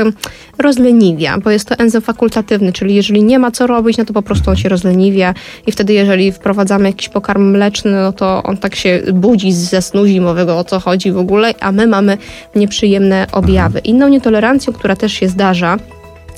rozleniwia, 0.60 1.38
bo 1.38 1.50
jest 1.52 1.70
to 1.70 1.76
enzym 1.76 2.02
fakultatywny, 2.02 2.74
czyli 2.74 2.96
jeżeli 2.96 3.24
nie 3.24 3.40
ma 3.40 3.52
co 3.52 3.68
robić, 3.68 3.98
no 3.98 4.06
to 4.06 4.14
po 4.14 4.22
prostu 4.22 4.50
on 4.50 4.56
się 4.56 4.70
rozleniwia 4.70 5.34
i 5.68 5.72
wtedy 5.72 5.94
jeżeli 5.94 6.32
wprowadzamy 6.32 6.88
jakiś 6.88 7.10
pokarm 7.10 7.52
mleczny, 7.52 7.92
no 7.92 8.12
to 8.12 8.44
on 8.44 8.58
tak 8.58 8.76
się 8.76 9.02
budzi 9.14 9.52
ze 9.52 9.82
snu 9.82 10.08
zimowego, 10.08 10.58
o 10.58 10.64
co 10.64 10.80
chodzi 10.80 11.12
w 11.12 11.18
ogóle, 11.18 11.54
a 11.60 11.72
my 11.72 11.88
mamy 11.88 12.18
nieprzyjemne 12.56 13.28
objawy. 13.32 13.80
Inną 13.80 14.08
nietolerancją, 14.08 14.74
która 14.74 14.96
też 14.96 15.14
się 15.14 15.28
zdarza, 15.28 15.78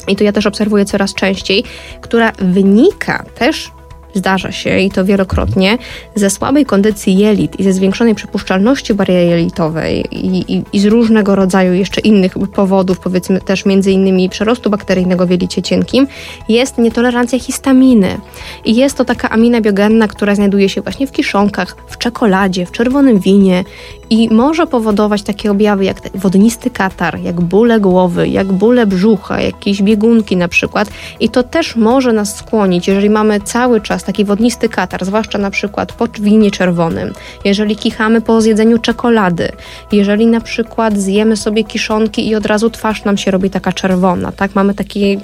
i 0.07 0.15
to 0.15 0.23
ja 0.23 0.31
też 0.31 0.45
obserwuję 0.45 0.85
coraz 0.85 1.13
częściej, 1.13 1.63
która 2.01 2.31
wynika 2.39 3.25
też 3.35 3.71
zdarza 4.13 4.51
się 4.51 4.79
i 4.79 4.91
to 4.91 5.05
wielokrotnie, 5.05 5.77
ze 6.15 6.29
słabej 6.29 6.65
kondycji 6.65 7.17
jelit 7.17 7.59
i 7.59 7.63
ze 7.63 7.73
zwiększonej 7.73 8.15
przepuszczalności 8.15 8.93
bariery 8.93 9.25
jelitowej 9.25 10.05
i, 10.11 10.53
i, 10.53 10.63
i, 10.73 10.79
z 10.79 10.85
różnego 10.85 11.35
rodzaju 11.35 11.73
jeszcze 11.73 12.01
innych 12.01 12.33
powodów, 12.55 12.99
powiedzmy 12.99 13.41
też 13.41 13.65
między 13.65 13.91
innymi 13.91 14.29
przerostu 14.29 14.69
bakteryjnego 14.69 15.27
w 15.27 15.29
jelicie 15.29 15.61
cienkim, 15.61 16.07
jest 16.49 16.77
nietolerancja 16.77 17.39
histaminy. 17.39 18.17
I 18.65 18.75
jest 18.75 18.97
to 18.97 19.05
taka 19.05 19.29
amina 19.29 19.61
biogenna, 19.61 20.07
która 20.07 20.35
znajduje 20.35 20.69
się 20.69 20.81
właśnie 20.81 21.07
w 21.07 21.11
kiszonkach, 21.11 21.75
w 21.87 21.97
czekoladzie, 21.97 22.65
w 22.65 22.71
czerwonym 22.71 23.19
winie 23.19 23.63
i 24.09 24.29
może 24.33 24.67
powodować 24.67 25.21
takie 25.23 25.51
objawy 25.51 25.85
jak 25.85 25.97
wodnisty 26.15 26.69
katar, 26.69 27.19
jak 27.19 27.41
bóle 27.41 27.79
głowy, 27.79 28.27
jak 28.27 28.47
bóle 28.47 28.87
brzucha, 28.87 29.41
jakieś 29.41 29.81
biegunki 29.81 30.37
na 30.37 30.47
przykład. 30.47 30.89
I 31.19 31.29
to 31.29 31.43
też 31.43 31.75
może 31.75 32.13
nas 32.13 32.35
skłonić, 32.35 32.87
jeżeli 32.87 33.09
mamy 33.09 33.39
cały 33.39 33.81
czas 33.81 33.98
taki 34.03 34.25
wodnisty 34.25 34.69
katar, 34.69 35.05
zwłaszcza 35.05 35.37
na 35.37 35.51
przykład 35.51 35.93
po 35.93 36.07
winie 36.07 36.51
czerwonym, 36.51 37.13
jeżeli 37.45 37.75
kichamy 37.75 38.21
po 38.21 38.41
zjedzeniu 38.41 38.79
czekolady, 38.79 39.51
jeżeli 39.91 40.27
na 40.27 40.41
przykład 40.41 40.97
zjemy 40.97 41.37
sobie 41.37 41.63
kiszonki 41.63 42.27
i 42.27 42.35
od 42.35 42.45
razu 42.45 42.69
twarz 42.69 43.03
nam 43.03 43.17
się 43.17 43.31
robi 43.31 43.49
taka 43.49 43.73
czerwona, 43.73 44.31
tak? 44.31 44.55
Mamy 44.55 44.73
taki 44.73 45.19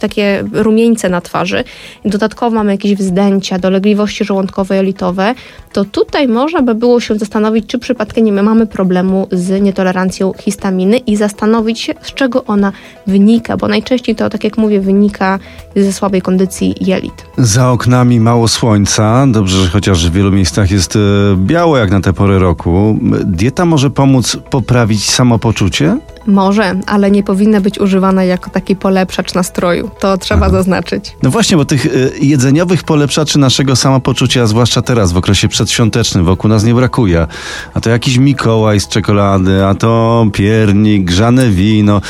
takie 0.00 0.44
rumieńce 0.52 1.08
na 1.08 1.20
twarzy, 1.20 1.64
dodatkowo 2.04 2.56
mamy 2.56 2.72
jakieś 2.72 2.94
wzdęcia, 2.94 3.58
dolegliwości 3.58 4.24
żołądkowe, 4.24 4.76
jelitowe, 4.76 5.34
to 5.72 5.84
tutaj 5.84 6.28
można 6.28 6.62
by 6.62 6.74
było 6.74 7.00
się 7.00 7.18
zastanowić, 7.18 7.66
czy 7.66 7.78
przypadkiem 7.78 8.24
nie 8.24 8.32
mamy 8.32 8.66
problemu 8.66 9.28
z 9.32 9.62
nietolerancją 9.62 10.32
histaminy 10.40 10.96
i 10.96 11.16
zastanowić 11.16 11.80
się, 11.80 11.94
z 12.02 12.14
czego 12.14 12.44
ona 12.44 12.72
wynika, 13.06 13.56
bo 13.56 13.68
najczęściej 13.68 14.16
to, 14.16 14.30
tak 14.30 14.44
jak 14.44 14.58
mówię, 14.58 14.80
wynika 14.80 15.38
ze 15.76 15.92
słabej 15.92 16.22
kondycji 16.22 16.74
jelit. 16.80 17.26
Za 17.38 17.70
oknami 17.70 18.20
mało 18.20 18.48
słońca, 18.48 19.26
dobrze, 19.26 19.62
że 19.62 19.68
chociaż 19.68 20.10
w 20.10 20.12
wielu 20.12 20.32
miejscach 20.32 20.70
jest 20.70 20.96
e, 20.96 20.98
biało 21.36 21.78
jak 21.78 21.90
na 21.90 22.00
tę 22.00 22.12
porę 22.12 22.38
roku. 22.38 22.98
Dieta 23.24 23.64
może 23.64 23.90
pomóc 23.90 24.36
poprawić 24.50 25.10
samopoczucie? 25.10 25.98
Może, 26.26 26.74
ale 26.86 27.10
nie 27.10 27.22
powinna 27.22 27.60
być 27.60 27.78
używana 27.78 28.24
jako 28.24 28.50
taki 28.50 28.76
polepszacz 28.76 29.34
nastroju. 29.34 29.90
To 30.00 30.18
trzeba 30.18 30.46
Aha. 30.46 30.56
zaznaczyć. 30.56 31.16
No 31.22 31.30
właśnie, 31.30 31.56
bo 31.56 31.64
tych 31.64 31.86
y, 31.86 32.12
jedzeniowych 32.20 32.84
polepszaczy 32.84 33.38
naszego 33.38 33.76
samopoczucia, 33.76 34.46
zwłaszcza 34.46 34.82
teraz 34.82 35.12
w 35.12 35.16
okresie 35.16 35.48
przedświątecznym, 35.48 36.24
wokół 36.24 36.50
nas 36.50 36.64
nie 36.64 36.74
brakuje. 36.74 37.26
A 37.74 37.80
to 37.80 37.90
jakiś 37.90 38.18
Mikołaj 38.18 38.80
z 38.80 38.88
czekolady, 38.88 39.64
a 39.64 39.74
to 39.74 40.26
piernik, 40.32 41.04
grzane 41.04 41.48
wino. 41.48 42.00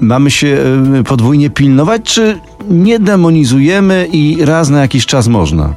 Mamy 0.00 0.30
się 0.30 0.58
y, 1.00 1.04
podwójnie 1.04 1.50
pilnować, 1.50 2.02
czy 2.02 2.38
nie 2.70 2.98
demonizujemy 2.98 4.08
i 4.12 4.44
raz 4.44 4.68
na 4.68 4.80
jakiś 4.80 5.06
czas 5.06 5.28
można? 5.28 5.74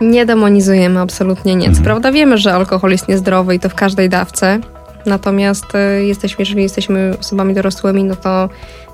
Nie 0.00 0.26
demonizujemy, 0.26 1.00
absolutnie 1.00 1.56
nie. 1.56 1.64
Co 1.64 1.68
mhm. 1.68 1.84
prawda 1.84 2.12
wiemy, 2.12 2.38
że 2.38 2.54
alkohol 2.54 2.90
jest 2.90 3.08
niezdrowy 3.08 3.54
i 3.54 3.60
to 3.60 3.68
w 3.68 3.74
każdej 3.74 4.08
dawce, 4.08 4.60
Natomiast 5.08 5.74
e, 5.74 6.04
jesteśmy, 6.04 6.42
jeżeli 6.42 6.62
jesteśmy 6.62 7.14
osobami 7.20 7.54
dorosłymi, 7.54 8.04
no 8.04 8.16
to 8.16 8.48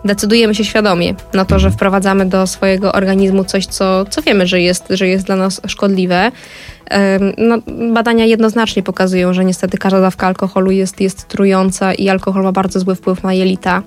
decydujemy 0.05 0.55
się 0.55 0.65
świadomie 0.65 1.15
na 1.33 1.45
to, 1.45 1.59
że 1.59 1.71
wprowadzamy 1.71 2.27
do 2.27 2.47
swojego 2.47 2.93
organizmu 2.93 3.45
coś, 3.45 3.67
co, 3.67 4.05
co 4.05 4.23
wiemy, 4.23 4.47
że 4.47 4.61
jest, 4.61 4.85
że 4.91 5.09
jest 5.09 5.27
dla 5.27 5.37
nas 5.37 5.61
szkodliwe. 5.67 6.33
No, 7.39 7.59
badania 7.93 8.25
jednoznacznie 8.25 8.83
pokazują, 8.83 9.35
że 9.35 9.45
niestety 9.45 9.79
każda 9.79 10.01
dawka 10.01 10.27
alkoholu 10.27 10.71
jest, 10.71 11.01
jest 11.01 11.29
trująca 11.29 11.95
i 11.95 12.09
alkohol 12.09 12.43
ma 12.43 12.53
bardzo 12.53 12.81
zły 12.81 12.95
wpływ 12.95 13.23
na 13.23 13.35
jelita. 13.35 13.83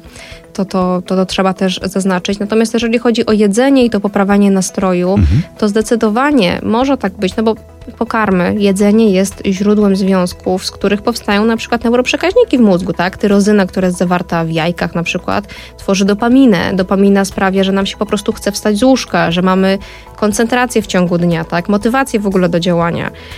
To, 0.54 0.66
to, 0.66 1.02
to, 1.06 1.16
to 1.16 1.26
trzeba 1.26 1.54
też 1.54 1.80
zaznaczyć. 1.84 2.40
Natomiast 2.40 2.74
jeżeli 2.74 3.00
chodzi 3.00 3.26
o 3.26 3.32
jedzenie 3.32 3.86
i 3.86 3.90
to 3.90 4.00
poprawianie 4.00 4.52
nastroju, 4.52 5.10
mhm. 5.10 5.42
to 5.58 5.68
zdecydowanie 5.68 6.60
może 6.64 6.98
tak 6.98 7.14
być, 7.14 7.36
no 7.36 7.44
bo 7.44 7.56
pokarmy, 7.98 8.56
jedzenie 8.58 9.12
jest 9.12 9.44
źródłem 9.46 9.96
związków, 9.96 10.66
z 10.66 10.72
których 10.72 11.02
powstają 11.02 11.46
na 11.46 11.58
przykład 11.58 11.84
neuroprzekaźniki 11.84 12.58
w 12.58 12.62
mózgu, 12.62 12.94
tak? 12.94 13.18
Tyrozyna, 13.18 13.66
która 13.66 13.88
jest 13.88 13.98
zawarta 13.98 14.46
w 14.46 14.52
jajkach 14.52 14.96
na 14.96 15.04
przykład, 15.04 15.48
tworzy 15.78 16.06
dopaminę. 16.06 16.74
Dopamina 16.74 17.26
sprawia, 17.26 17.64
że 17.64 17.72
nam 17.72 17.86
się 17.86 17.98
po 17.98 18.06
prostu 18.06 18.34
chce 18.34 18.52
wstać 18.52 18.78
z 18.78 18.84
łóżka, 18.84 19.32
że 19.32 19.42
mamy 19.42 19.78
koncentrację 20.16 20.82
w 20.82 20.88
ciągu 20.88 21.18
dnia, 21.18 21.46
tak? 21.46 21.70
Motywację 21.70 22.20
w 22.20 22.28
ogóle 22.28 22.50
do 22.50 22.60
działania. 22.60 22.87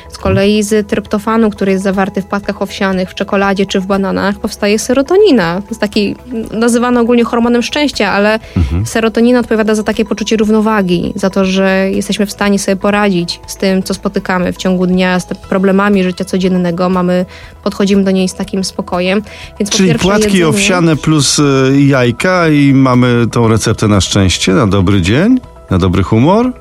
Z 0.09 0.17
kolei 0.17 0.63
z 0.63 0.87
tryptofanu, 0.87 1.49
który 1.49 1.71
jest 1.71 1.83
zawarty 1.83 2.21
w 2.21 2.25
płatkach 2.25 2.61
owsianych, 2.61 3.09
w 3.09 3.13
czekoladzie 3.13 3.65
czy 3.65 3.79
w 3.79 3.85
bananach, 3.85 4.39
powstaje 4.39 4.79
serotonina. 4.79 5.61
To 5.61 5.67
jest 5.69 5.81
taki 5.81 6.15
nazywany 6.51 6.99
ogólnie 6.99 7.23
hormonem 7.23 7.61
szczęścia, 7.61 8.11
ale 8.11 8.39
mhm. 8.57 8.85
serotonina 8.85 9.39
odpowiada 9.39 9.75
za 9.75 9.83
takie 9.83 10.05
poczucie 10.05 10.37
równowagi, 10.37 11.13
za 11.15 11.29
to, 11.29 11.45
że 11.45 11.91
jesteśmy 11.91 12.25
w 12.25 12.31
stanie 12.31 12.59
sobie 12.59 12.75
poradzić 12.75 13.39
z 13.47 13.55
tym, 13.55 13.83
co 13.83 13.93
spotykamy 13.93 14.53
w 14.53 14.57
ciągu 14.57 14.87
dnia, 14.87 15.19
z 15.19 15.25
problemami 15.25 16.03
życia 16.03 16.25
codziennego. 16.25 16.89
Mamy, 16.89 17.25
podchodzimy 17.63 18.03
do 18.03 18.11
niej 18.11 18.29
z 18.29 18.33
takim 18.33 18.63
spokojem. 18.63 19.21
Więc 19.59 19.69
Czyli 19.69 19.95
płatki 19.95 20.25
jedzenie... 20.25 20.47
owsiane 20.47 20.95
plus 20.95 21.39
y, 21.39 21.43
jajka 21.77 22.49
i 22.49 22.73
mamy 22.73 23.27
tą 23.31 23.47
receptę 23.47 23.87
na 23.87 24.01
szczęście, 24.01 24.53
na 24.53 24.67
dobry 24.67 25.01
dzień, 25.01 25.39
na 25.69 25.77
dobry 25.77 26.03
humor? 26.03 26.53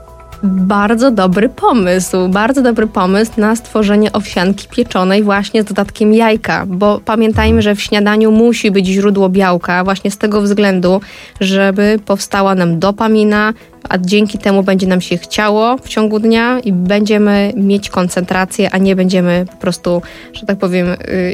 Bardzo 0.42 1.10
dobry 1.10 1.48
pomysł, 1.48 2.28
bardzo 2.28 2.62
dobry 2.62 2.86
pomysł 2.86 3.32
na 3.36 3.56
stworzenie 3.56 4.12
owsianki 4.12 4.68
pieczonej 4.68 5.22
właśnie 5.22 5.62
z 5.62 5.64
dodatkiem 5.64 6.14
jajka, 6.14 6.66
bo 6.66 7.00
pamiętajmy, 7.04 7.62
że 7.62 7.74
w 7.74 7.80
śniadaniu 7.80 8.30
musi 8.30 8.70
być 8.70 8.86
źródło 8.86 9.28
białka 9.28 9.84
właśnie 9.84 10.10
z 10.10 10.18
tego 10.18 10.42
względu, 10.42 11.00
żeby 11.40 11.98
powstała 12.06 12.54
nam 12.54 12.78
dopamina, 12.78 13.54
a 13.88 13.98
dzięki 13.98 14.38
temu 14.38 14.62
będzie 14.62 14.86
nam 14.86 15.00
się 15.00 15.16
chciało 15.16 15.76
w 15.78 15.88
ciągu 15.88 16.18
dnia 16.18 16.60
i 16.60 16.72
będziemy 16.72 17.52
mieć 17.56 17.90
koncentrację, 17.90 18.70
a 18.70 18.78
nie 18.78 18.96
będziemy 18.96 19.44
po 19.50 19.56
prostu, 19.56 20.02
że 20.32 20.46
tak 20.46 20.58
powiem, 20.58 20.86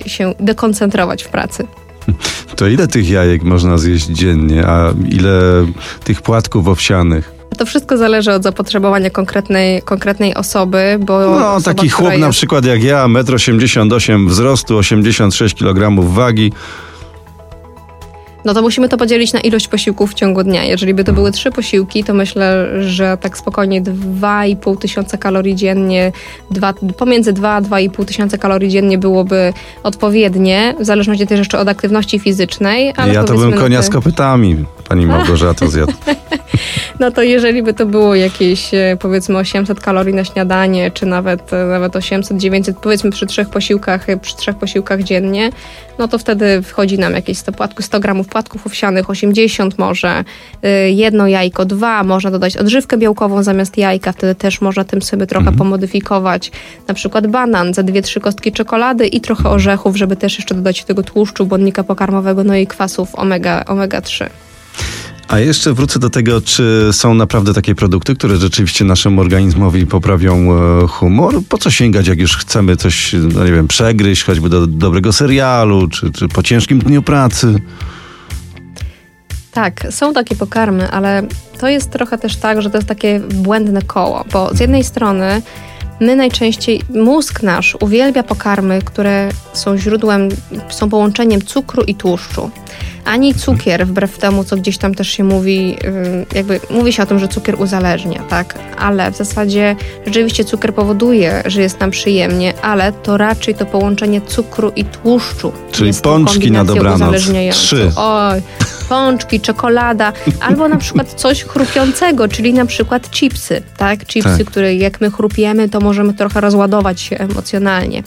y, 0.07 0.09
się 0.09 0.35
dekoncentrować 0.40 1.23
w 1.23 1.29
pracy. 1.29 1.67
To 2.57 2.67
ile 2.67 2.88
tych 2.88 3.11
jajek 3.11 3.43
można 3.43 3.79
zjeść 3.79 4.07
dziennie, 4.07 4.67
a 4.67 4.93
ile 5.11 5.67
tych 6.05 6.23
płatków 6.23 6.69
owsianych? 6.69 7.35
To 7.59 7.67
wszystko 7.67 7.97
zależy 7.97 8.33
od 8.33 8.43
zapotrzebowania 8.43 9.11
konkretnej, 9.11 9.83
konkretnej 9.83 10.35
osoby, 10.35 10.99
bo... 11.01 11.21
No, 11.21 11.55
osoba, 11.55 11.75
taki 11.75 11.88
chłop 11.88 12.11
jest... 12.11 12.21
na 12.21 12.31
przykład 12.31 12.64
jak 12.64 12.83
ja, 12.83 13.05
1,88 13.05 14.12
m 14.12 14.29
wzrostu, 14.29 14.77
86 14.77 15.55
kg 15.55 16.05
wagi, 16.14 16.53
no 18.44 18.54
to 18.54 18.62
musimy 18.62 18.88
to 18.88 18.96
podzielić 18.96 19.33
na 19.33 19.40
ilość 19.40 19.68
posiłków 19.68 20.11
w 20.11 20.14
ciągu 20.14 20.42
dnia. 20.42 20.64
Jeżeli 20.64 20.94
by 20.94 21.04
to 21.04 21.12
były 21.12 21.33
trzy 21.33 21.50
posiłki, 21.50 22.04
to 22.04 22.14
myślę, 22.14 22.66
że 22.83 23.18
tak 23.20 23.38
spokojnie 23.38 23.83
2,5 23.83 24.78
tysiąca 24.78 25.18
kalorii 25.18 25.57
dziennie, 25.57 26.12
dwa, 26.50 26.74
pomiędzy 26.96 27.33
2 27.33 27.54
a 27.54 27.62
2,5 27.62 28.04
tysiąca 28.04 28.38
kalorii 28.38 28.70
dziennie 28.70 28.98
byłoby 28.98 29.52
odpowiednie, 29.83 30.74
w 30.80 30.85
zależności 30.85 31.26
też 31.26 31.38
jeszcze 31.38 31.59
od 31.59 31.68
aktywności 31.68 32.18
fizycznej. 32.18 32.92
Ale 32.96 33.14
ja 33.14 33.24
to 33.24 33.35
bym 33.35 33.52
konia 33.52 33.83
z 33.83 33.90
kopytami, 33.90 34.64
pani 34.88 35.07
Małgorzato 35.07 35.68
zjadł? 35.68 35.92
No 37.01 37.11
to 37.11 37.23
jeżeli 37.23 37.62
by 37.62 37.75
to 37.75 37.87
było 37.87 38.14
jakieś 38.14 38.75
e, 38.75 38.97
powiedzmy 39.01 39.38
800 39.38 39.81
kalorii 39.81 40.14
na 40.14 40.25
śniadanie, 40.25 40.90
czy 40.90 41.07
nawet, 41.07 41.53
e, 41.53 41.64
nawet 41.64 41.97
800, 41.97 42.37
900, 42.37 42.79
powiedzmy 42.79 43.11
przy 43.11 43.27
trzech 43.27 43.49
posiłkach, 43.49 44.09
e, 44.09 44.16
przy 44.16 44.37
trzech 44.37 44.57
posiłkach 44.57 45.03
dziennie, 45.03 45.51
no 45.99 46.09
to 46.09 46.18
wtedy 46.18 46.62
wchodzi 46.62 46.99
nam 46.99 47.12
jakieś 47.12 47.38
100, 47.38 47.53
płatków, 47.53 47.85
100 47.85 48.01
gramów 48.01 48.29
płatków 48.29 48.66
owsianych, 48.66 49.11
80 49.11 49.79
może, 49.79 50.25
jedno 50.90 51.27
jajko, 51.27 51.64
dwa, 51.64 52.05
można 52.05 52.31
dodać 52.31 52.57
odżywkę 52.57 52.99
białkową 52.99 53.42
zamiast 53.42 53.79
jajka, 53.79 54.12
wtedy 54.12 54.35
też 54.35 54.61
można 54.61 54.85
tym 54.85 55.03
sobie 55.03 55.27
trochę 55.27 55.53
pomodyfikować. 55.53 56.51
Na 56.88 56.94
przykład 56.94 57.27
banan, 57.27 57.75
za 57.75 57.83
dwie, 57.83 58.03
trzy 58.03 58.20
kostki 58.20 58.53
czekolady 58.53 59.07
i 59.07 59.20
trochę 59.20 59.51
orzechów, 59.51 59.97
żeby 59.97 60.16
też 60.16 60.38
jeszcze 60.38 60.55
dodać 60.55 60.81
do 60.81 60.87
tego 60.87 61.03
tłuszczu, 61.03 61.47
błonnika 61.47 61.85
pokarmowego, 61.85 62.44
no 62.44 62.57
i 62.57 62.66
kwasów 62.66 63.14
omega, 63.14 63.64
omega 63.64 64.01
3. 64.01 64.31
A 65.29 65.39
jeszcze 65.39 65.73
wrócę 65.73 65.99
do 65.99 66.11
tego, 66.11 66.41
czy 66.41 66.89
są 66.93 67.15
naprawdę 67.15 67.55
takie 67.55 67.75
produkty, 67.75 68.15
które 68.15 68.37
rzeczywiście 68.37 68.85
naszemu 68.85 69.21
organizmowi 69.21 69.87
poprawią 69.87 70.53
e, 70.53 70.87
humor? 70.89 71.35
Po 71.49 71.59
co 71.59 71.71
sięgać, 71.71 72.07
jak 72.07 72.19
już 72.19 72.37
chcemy 72.37 72.77
coś, 72.77 73.15
no 73.35 73.45
nie 73.45 73.53
wiem, 73.53 73.69
przegryźć, 73.69 74.25
choćby 74.25 74.49
do 74.49 74.67
dobrego 74.67 75.13
serialu, 75.13 75.89
czy, 75.89 76.11
czy 76.11 76.29
po 76.29 76.43
ciężkim 76.43 76.79
dniu 76.79 77.03
pracy? 77.03 77.55
Tak, 79.53 79.87
są 79.91 80.13
takie 80.13 80.37
pokarmy, 80.37 80.91
ale 80.91 81.23
to 81.59 81.69
jest 81.69 81.91
trochę 81.91 82.19
też 82.19 82.37
tak, 82.37 82.63
że 82.63 82.71
to 82.71 82.79
jest 82.79 82.89
takie 82.89 83.21
błędne 83.21 83.83
koło, 83.83 84.25
bo 84.33 84.55
z 84.55 84.61
jednej 84.61 84.85
strony 84.85 85.43
my 86.01 86.17
najczęściej, 86.17 86.81
mózg 86.95 87.43
nasz 87.43 87.77
uwielbia 87.81 88.23
pokarmy, 88.23 88.83
które 88.83 89.29
są 89.53 89.79
źródłem, 89.79 90.29
są 90.69 90.91
połączeniem 90.91 91.43
cukru 91.43 91.83
i 91.83 91.95
tłuszczu. 91.95 92.51
Ani 93.05 93.35
cukier, 93.35 93.87
wbrew 93.87 94.19
temu, 94.19 94.45
co 94.45 94.57
gdzieś 94.57 94.79
tam 94.79 94.95
też 94.95 95.09
się 95.09 95.25
mówi, 95.25 95.77
y, 96.33 96.37
jakby 96.37 96.61
mówi 96.71 96.93
się 96.93 97.03
o 97.03 97.07
tym, 97.07 97.19
że 97.19 97.29
cukier 97.29 97.61
uzależnia, 97.61 98.23
tak? 98.29 98.59
Ale 98.79 99.11
w 99.11 99.17
zasadzie 99.17 99.77
rzeczywiście 100.07 100.45
cukier 100.45 100.75
powoduje, 100.75 101.43
że 101.47 101.62
jest 101.62 101.81
nam 101.81 101.90
przyjemnie, 101.90 102.55
ale 102.62 102.93
to 102.93 103.17
raczej 103.17 103.55
to 103.55 103.67
połączenie 103.67 104.21
cukru 104.21 104.73
i 104.77 104.85
tłuszczu. 104.85 105.53
Czyli 105.73 105.93
pączki 106.03 106.51
na 106.51 106.64
dobranoc. 106.64 107.17
Trzy. 107.53 107.90
Oj, 107.97 108.43
pączki, 108.88 109.40
czekolada, 109.40 110.12
albo 110.40 110.69
na 110.69 110.77
przykład 110.77 111.14
coś 111.14 111.45
chrupiącego, 111.45 112.29
czyli 112.29 112.53
na 112.55 112.67
przykład 112.67 113.11
chipsy, 113.11 113.62
tak? 113.77 114.07
Chipsy, 114.07 114.38
Tak. 114.38 114.47
które 114.47 114.75
jak 114.75 115.01
my 115.01 115.11
chrupiemy, 115.11 115.69
to 115.69 115.81
możemy 115.81 116.14
trochę 116.14 116.40
rozładować 116.40 117.01
się 117.01 117.19
emocjonalnie. 117.19 118.03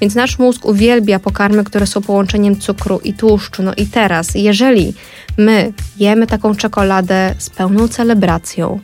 Więc 0.00 0.14
nasz 0.14 0.38
mózg 0.38 0.64
uwielbia 0.64 1.18
pokarmy, 1.18 1.64
które 1.64 1.86
są 1.86 2.02
połączeniem 2.02 2.60
cukru 2.60 3.00
i 3.04 3.14
tłuszczu. 3.14 3.62
No 3.62 3.72
i 3.76 3.86
teraz, 3.86 4.34
jeżeli 4.42 4.94
my 5.38 5.72
jemy 5.96 6.26
taką 6.26 6.54
czekoladę 6.54 7.34
z 7.38 7.50
pełną 7.50 7.88
celebracją, 7.88 8.80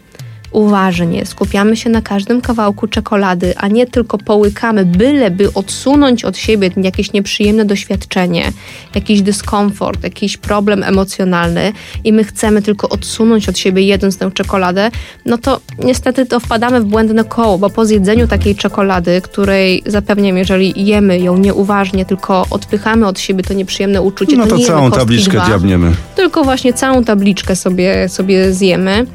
uważnie, 0.52 1.26
skupiamy 1.26 1.76
się 1.76 1.90
na 1.90 2.02
każdym 2.02 2.40
kawałku 2.40 2.86
czekolady, 2.86 3.54
a 3.56 3.68
nie 3.68 3.86
tylko 3.86 4.18
połykamy, 4.18 4.84
byleby 4.84 5.52
odsunąć 5.54 6.24
od 6.24 6.36
siebie 6.36 6.70
jakieś 6.76 7.12
nieprzyjemne 7.12 7.64
doświadczenie, 7.64 8.52
jakiś 8.94 9.22
dyskomfort, 9.22 10.04
jakiś 10.04 10.36
problem 10.36 10.82
emocjonalny 10.82 11.72
i 12.04 12.12
my 12.12 12.24
chcemy 12.24 12.62
tylko 12.62 12.88
odsunąć 12.88 13.48
od 13.48 13.58
siebie 13.58 13.82
jedząc 13.82 14.18
tę 14.18 14.30
czekoladę, 14.34 14.90
no 15.26 15.38
to 15.38 15.60
niestety 15.84 16.26
to 16.26 16.40
wpadamy 16.40 16.80
w 16.80 16.84
błędne 16.84 17.24
koło, 17.24 17.58
bo 17.58 17.70
po 17.70 17.86
zjedzeniu 17.86 18.28
takiej 18.28 18.54
czekolady, 18.56 19.20
której 19.20 19.82
zapewniam, 19.86 20.36
jeżeli 20.36 20.86
jemy 20.86 21.18
ją 21.20 21.38
nieuważnie, 21.38 22.04
tylko 22.04 22.46
odpychamy 22.50 23.06
od 23.06 23.20
siebie 23.20 23.42
to 23.42 23.54
nieprzyjemne 23.54 24.02
uczucie, 24.02 24.36
No 24.36 24.46
to 24.46 24.58
to 24.58 24.64
całą 24.64 24.90
tabliczkę 24.90 25.32
dwa, 25.36 25.46
diabniemy. 25.46 25.92
tylko 26.16 26.44
właśnie 26.44 26.72
całą 26.72 27.04
tabliczkę 27.04 27.56
sobie, 27.56 28.08
sobie 28.08 28.52
zjemy 28.52 29.06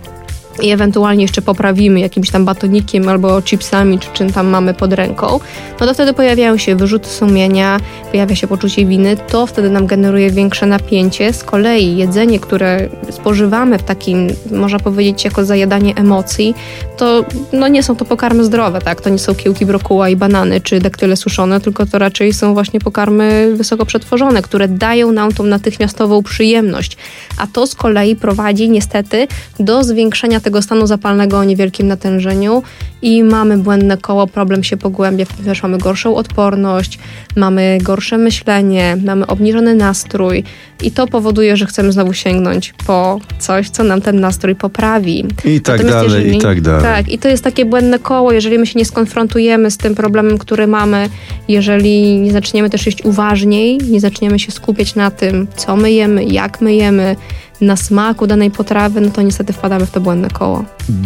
i 0.61 0.69
ewentualnie 0.69 1.21
jeszcze 1.21 1.41
poprawimy 1.41 1.99
jakimś 1.99 2.29
tam 2.29 2.45
batonikiem 2.45 3.09
albo 3.09 3.41
chipsami, 3.41 3.99
czy 3.99 4.09
czym 4.13 4.31
tam 4.31 4.47
mamy 4.47 4.73
pod 4.73 4.93
ręką, 4.93 5.39
no 5.79 5.85
to 5.85 5.93
wtedy 5.93 6.13
pojawiają 6.13 6.57
się 6.57 6.75
wyrzuty 6.75 7.09
sumienia, 7.09 7.79
pojawia 8.11 8.35
się 8.35 8.47
poczucie 8.47 8.85
winy, 8.85 9.17
to 9.27 9.45
wtedy 9.45 9.69
nam 9.69 9.87
generuje 9.87 10.31
większe 10.31 10.65
napięcie. 10.65 11.33
Z 11.33 11.43
kolei 11.43 11.97
jedzenie, 11.97 12.39
które 12.39 12.89
spożywamy 13.09 13.77
w 13.77 13.83
takim, 13.83 14.27
można 14.51 14.79
powiedzieć, 14.79 15.25
jako 15.25 15.45
zajadanie 15.45 15.95
emocji, 15.95 16.55
to 16.97 17.25
no 17.53 17.67
nie 17.67 17.83
są 17.83 17.95
to 17.95 18.05
pokarmy 18.05 18.43
zdrowe, 18.43 18.81
tak? 18.81 19.01
To 19.01 19.09
nie 19.09 19.19
są 19.19 19.35
kiełki 19.35 19.65
brokuła 19.65 20.09
i 20.09 20.15
banany, 20.15 20.61
czy 20.61 20.79
daktyle 20.79 21.15
suszone, 21.15 21.61
tylko 21.61 21.85
to 21.85 21.99
raczej 21.99 22.33
są 22.33 22.53
właśnie 22.53 22.79
pokarmy 22.79 23.53
wysoko 23.55 23.85
przetworzone, 23.85 24.41
które 24.41 24.67
dają 24.67 25.11
nam 25.11 25.31
tą 25.31 25.43
natychmiastową 25.43 26.23
przyjemność. 26.23 26.97
A 27.37 27.47
to 27.47 27.67
z 27.67 27.75
kolei 27.75 28.15
prowadzi 28.15 28.69
niestety 28.69 29.27
do 29.59 29.83
zwiększenia 29.83 30.39
tego 30.39 30.61
stanu 30.61 30.87
zapalnego 30.87 31.37
o 31.37 31.43
niewielkim 31.43 31.87
natężeniu 31.87 32.63
i 33.01 33.23
mamy 33.23 33.57
błędne 33.57 33.97
koło, 33.97 34.27
problem 34.27 34.63
się 34.63 34.77
pogłębia, 34.77 35.25
wtedy 35.25 35.43
też 35.43 35.63
mamy 35.63 35.77
gorszą 35.77 36.15
odporność, 36.15 36.99
mamy 37.35 37.77
gorsze 37.81 38.17
myślenie, 38.17 38.97
mamy 39.05 39.27
obniżony 39.27 39.75
nastrój 39.75 40.43
i 40.83 40.91
to 40.91 41.07
powoduje, 41.07 41.57
że 41.57 41.65
chcemy 41.65 41.91
znowu 41.91 42.13
sięgnąć 42.13 42.73
po 42.87 43.19
coś, 43.39 43.69
co 43.69 43.83
nam 43.83 44.01
ten 44.01 44.19
nastrój 44.19 44.55
poprawi. 44.55 45.25
I 45.45 45.61
tak 45.61 45.83
Natomiast 45.83 46.07
dalej, 46.07 46.35
i 46.35 46.39
tak 46.39 46.61
dalej. 46.61 46.83
Tak, 46.83 47.09
i 47.11 47.17
to 47.17 47.27
jest 47.27 47.43
takie 47.43 47.65
błędne 47.65 47.99
koło, 47.99 48.31
jeżeli 48.31 48.59
my 48.59 48.67
się 48.67 48.79
nie 48.79 48.85
skonfrontujemy 48.85 49.71
z 49.71 49.77
tym 49.77 49.95
problemem, 49.95 50.37
który 50.37 50.67
mamy, 50.67 51.09
jeżeli 51.47 52.19
nie 52.19 52.31
zaczniemy 52.31 52.69
też 52.69 52.85
jeść 52.85 53.05
uważniej, 53.05 53.77
nie 53.77 53.99
zaczniemy 53.99 54.39
się 54.39 54.51
skupiać 54.51 54.95
na 54.95 55.11
tym, 55.11 55.47
co 55.55 55.75
my 55.75 55.91
jemy, 55.91 56.23
jak 56.23 56.61
my 56.61 56.75
jemy, 56.75 57.15
na 57.63 57.75
smaku 57.75 58.27
danej 58.27 58.51
potrawy, 58.51 59.01
no 59.01 59.11
to 59.11 59.21
niestety 59.21 59.53
wpadamy 59.53 59.85
w 59.85 59.91
to 59.91 60.01
błędne 60.01 60.29
koło. 60.29 60.63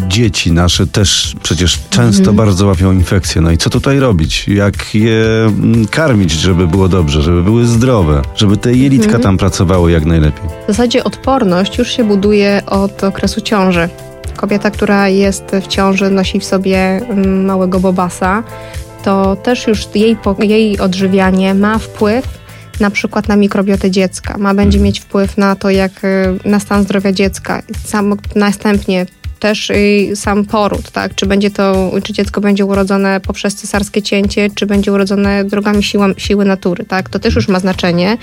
Dzieci 0.08 0.52
nasze 0.52 0.88
też 0.88 1.36
przecież 1.44 1.80
często 1.90 2.20
Mhm. 2.20 2.38
bardzo 2.38 2.66
łapią 2.68 2.92
infekcje. 2.92 3.42
No 3.42 3.52
i 3.52 3.58
co 3.58 3.70
tutaj 3.70 4.00
robić? 4.00 4.48
Jak 4.48 4.96
je 4.96 5.26
mm, 5.46 5.88
karmić, 5.88 6.32
żeby 6.32 6.68
było 6.68 6.90
dobrze, 6.90 7.22
żeby 7.22 7.44
były 7.44 7.66
zdrowe, 7.66 8.22
żeby 8.36 8.58
te 8.58 8.74
jelitka 8.74 9.06
Mhm. 9.06 9.24
tam 9.24 9.38
pracowały 9.38 9.92
jak 9.92 10.06
najlepiej? 10.06 10.50
W 10.64 10.68
zasadzie 10.68 11.04
odporność 11.04 11.78
już 11.78 11.92
się 11.92 12.04
buduje 12.04 12.62
od 12.66 13.04
okresu 13.04 13.42
ciąży. 13.42 13.90
Kobieta, 14.36 14.72
która 14.72 15.08
jest 15.10 15.44
w 15.62 15.68
ciąży, 15.68 16.10
nosi 16.10 16.40
w 16.40 16.46
sobie 16.46 16.78
mm, 16.80 17.46
małego 17.46 17.80
bobasa, 17.80 18.44
to 19.04 19.36
też 19.36 19.68
już 19.68 19.88
jej, 19.96 20.18
jej 20.42 20.80
odżywianie 20.80 21.54
ma 21.54 21.78
wpływ 21.80 22.28
na 22.80 22.92
przykład 22.92 23.28
na 23.28 23.36
mikrobiotę 23.36 23.92
dziecka, 23.92 24.38
ma 24.38 24.54
będzie 24.54 24.80
mieć 24.80 25.00
wpływ 25.00 25.38
na 25.38 25.56
to, 25.56 25.70
jak 25.70 26.04
y, 26.04 26.40
na 26.46 26.60
stan 26.60 26.84
zdrowia 26.84 27.12
dziecka. 27.12 27.62
Sam, 27.86 28.18
następnie 28.36 29.06
też 29.40 29.72
sam 30.16 30.46
poród, 30.46 30.92
tak? 30.92 31.16
Czy 31.16 31.26
będzie 31.26 31.52
to, 31.52 31.92
czy 32.04 32.14
dziecko 32.14 32.42
będzie 32.42 32.66
urodzone 32.66 33.20
poprzez 33.20 33.56
cesarskie 33.56 34.02
cięcie, 34.02 34.50
czy 34.56 34.66
będzie 34.66 34.94
urodzone 34.94 35.44
drogami 35.44 35.84
siła, 35.84 36.08
siły 36.18 36.46
natury, 36.46 36.86
tak? 36.86 37.10
To 37.10 37.20
też 37.20 37.36
już 37.36 37.48
ma 37.48 37.60
znaczenie. 37.60 38.18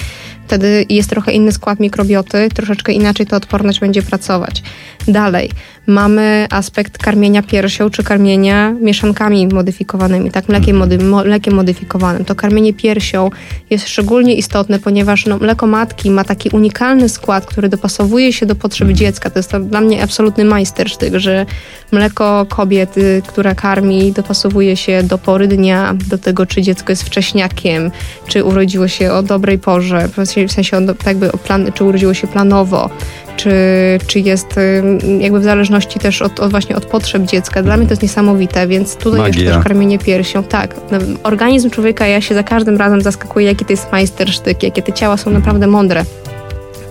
Wtedy 0.47 0.87
jest 0.89 1.11
trochę 1.11 1.33
inny 1.33 1.53
skład 1.53 1.81
mikrobioty, 1.81 2.49
troszeczkę 2.55 2.93
inaczej 2.93 3.27
ta 3.27 3.37
odporność 3.37 3.81
będzie 3.81 4.03
pracować. 4.03 4.63
Dalej, 5.09 5.51
mamy 5.87 6.47
aspekt 6.51 6.99
karmienia 6.99 7.43
piersią, 7.43 7.91
czy 7.91 8.03
karmienia 8.03 8.75
mieszankami 8.81 9.47
modyfikowanymi, 9.47 10.31
tak? 10.31 10.49
Mlekiem, 10.49 10.77
mody, 10.77 10.99
mo, 10.99 11.25
mlekiem 11.25 11.55
modyfikowanym. 11.55 12.25
To 12.25 12.35
karmienie 12.35 12.75
piersią 12.75 13.31
jest 13.71 13.89
szczególnie 13.89 14.35
istotne, 14.35 14.79
ponieważ 14.79 15.27
no, 15.27 15.39
mleko 15.39 15.67
matki 15.67 16.11
ma 16.11 16.25
taki 16.25 16.49
unikalny 16.49 17.09
skład, 17.09 17.47
który 17.47 17.69
dopasowuje 17.69 18.33
się 18.33 18.47
do 18.47 18.55
potrzeb 18.55 18.89
dziecka. 18.89 19.31
To 19.31 19.39
jest 19.39 19.51
to 19.51 19.61
dla 19.61 19.81
mnie 19.81 20.03
absolutny 20.03 20.45
majstersztyk, 20.45 21.15
że 21.15 21.47
mleko 21.93 22.47
kobiety, 22.49 23.23
która 23.27 23.55
karmi, 23.55 24.13
dopasowuje 24.13 24.77
się 24.77 25.03
do 25.03 25.19
pory 25.19 25.49
dnia, 25.49 25.95
do 26.09 26.19
tego, 26.19 26.47
czy 26.47 26.63
dziecko 26.63 26.93
jest 26.93 27.03
wcześniakiem, 27.03 27.91
czy 28.27 28.45
urodziło 28.45 28.89
się 28.89 29.13
o 29.13 29.23
dobrej 29.23 29.59
porze, 29.59 30.09
w 30.09 30.15
sensie- 30.17 30.49
w 30.49 30.53
sensie 30.53 30.77
o, 30.77 30.81
tak 30.81 31.07
jakby 31.07 31.33
o 31.33 31.39
plan, 31.39 31.73
czy 31.75 31.85
urodziło 31.85 32.15
się 32.15 32.27
planowo, 32.27 32.91
czy, 33.37 33.53
czy 34.07 34.21
jest 34.21 34.55
jakby 35.19 35.41
w 35.41 35.45
zależności 35.45 35.99
też 35.99 36.23
od, 36.23 36.41
od 36.41 36.51
właśnie 36.51 36.77
od 36.77 36.85
potrzeb 36.85 37.23
dziecka. 37.23 37.63
Dla 37.63 37.77
mnie 37.77 37.87
to 37.87 37.93
jest 37.93 38.03
niesamowite, 38.03 38.67
więc 38.67 38.97
tutaj 38.97 39.21
Magia. 39.21 39.41
jeszcze 39.41 39.55
też 39.55 39.65
karmienie 39.65 39.99
piersią. 39.99 40.43
Tak, 40.43 40.77
no, 40.91 40.99
organizm 41.23 41.71
człowieka, 41.71 42.07
ja 42.07 42.21
się 42.21 42.35
za 42.35 42.43
każdym 42.43 42.77
razem 42.77 43.03
zaskakuję, 43.03 43.47
jaki 43.47 43.65
to 43.65 43.73
jest 43.73 43.93
majstersztyk, 43.93 44.63
jakie 44.63 44.83
te 44.83 44.93
ciała 44.93 45.17
są 45.17 45.31
naprawdę 45.31 45.67
mądre. 45.67 46.05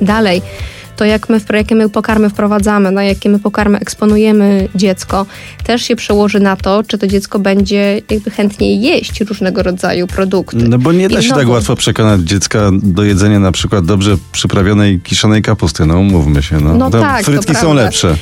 Dalej, 0.02 0.42
to 0.96 1.06
jak 1.06 1.30
my, 1.30 1.42
jakie 1.54 1.76
my 1.76 1.90
pokarmy 1.90 2.30
wprowadzamy, 2.30 2.92
na 2.92 3.04
jakie 3.04 3.30
my 3.30 3.40
pokarmy 3.40 3.80
eksponujemy 3.80 4.70
dziecko, 4.76 5.26
też 5.64 5.82
się 5.82 5.96
przełoży 5.96 6.40
na 6.40 6.56
to, 6.56 6.84
czy 6.88 6.98
to 6.98 7.08
dziecko 7.08 7.40
będzie 7.40 8.02
jakby 8.10 8.32
chętniej 8.32 8.82
jeść 8.82 9.22
różnego 9.22 9.64
rodzaju 9.64 10.08
produkty. 10.08 10.58
No 10.58 10.78
bo 10.78 10.92
nie 10.92 11.10
da 11.10 11.22
się 11.22 11.34
tak 11.34 11.50
łatwo 11.50 11.76
przekonać 11.76 12.22
dziecka 12.22 12.70
do 12.74 13.04
jedzenia 13.04 13.40
na 13.40 13.52
przykład 13.52 13.86
dobrze 13.86 14.16
przyprawionej 14.32 15.00
kiszonej 15.00 15.42
kapusty, 15.42 15.86
no 15.86 16.00
umówmy 16.00 16.44
się. 16.44 16.60
No, 16.60 16.76
No 16.76 16.90
To 16.90 17.02
tak, 17.02 17.26
frytki 17.26 17.56
są 17.56 17.74
lepsze. 17.74 18.16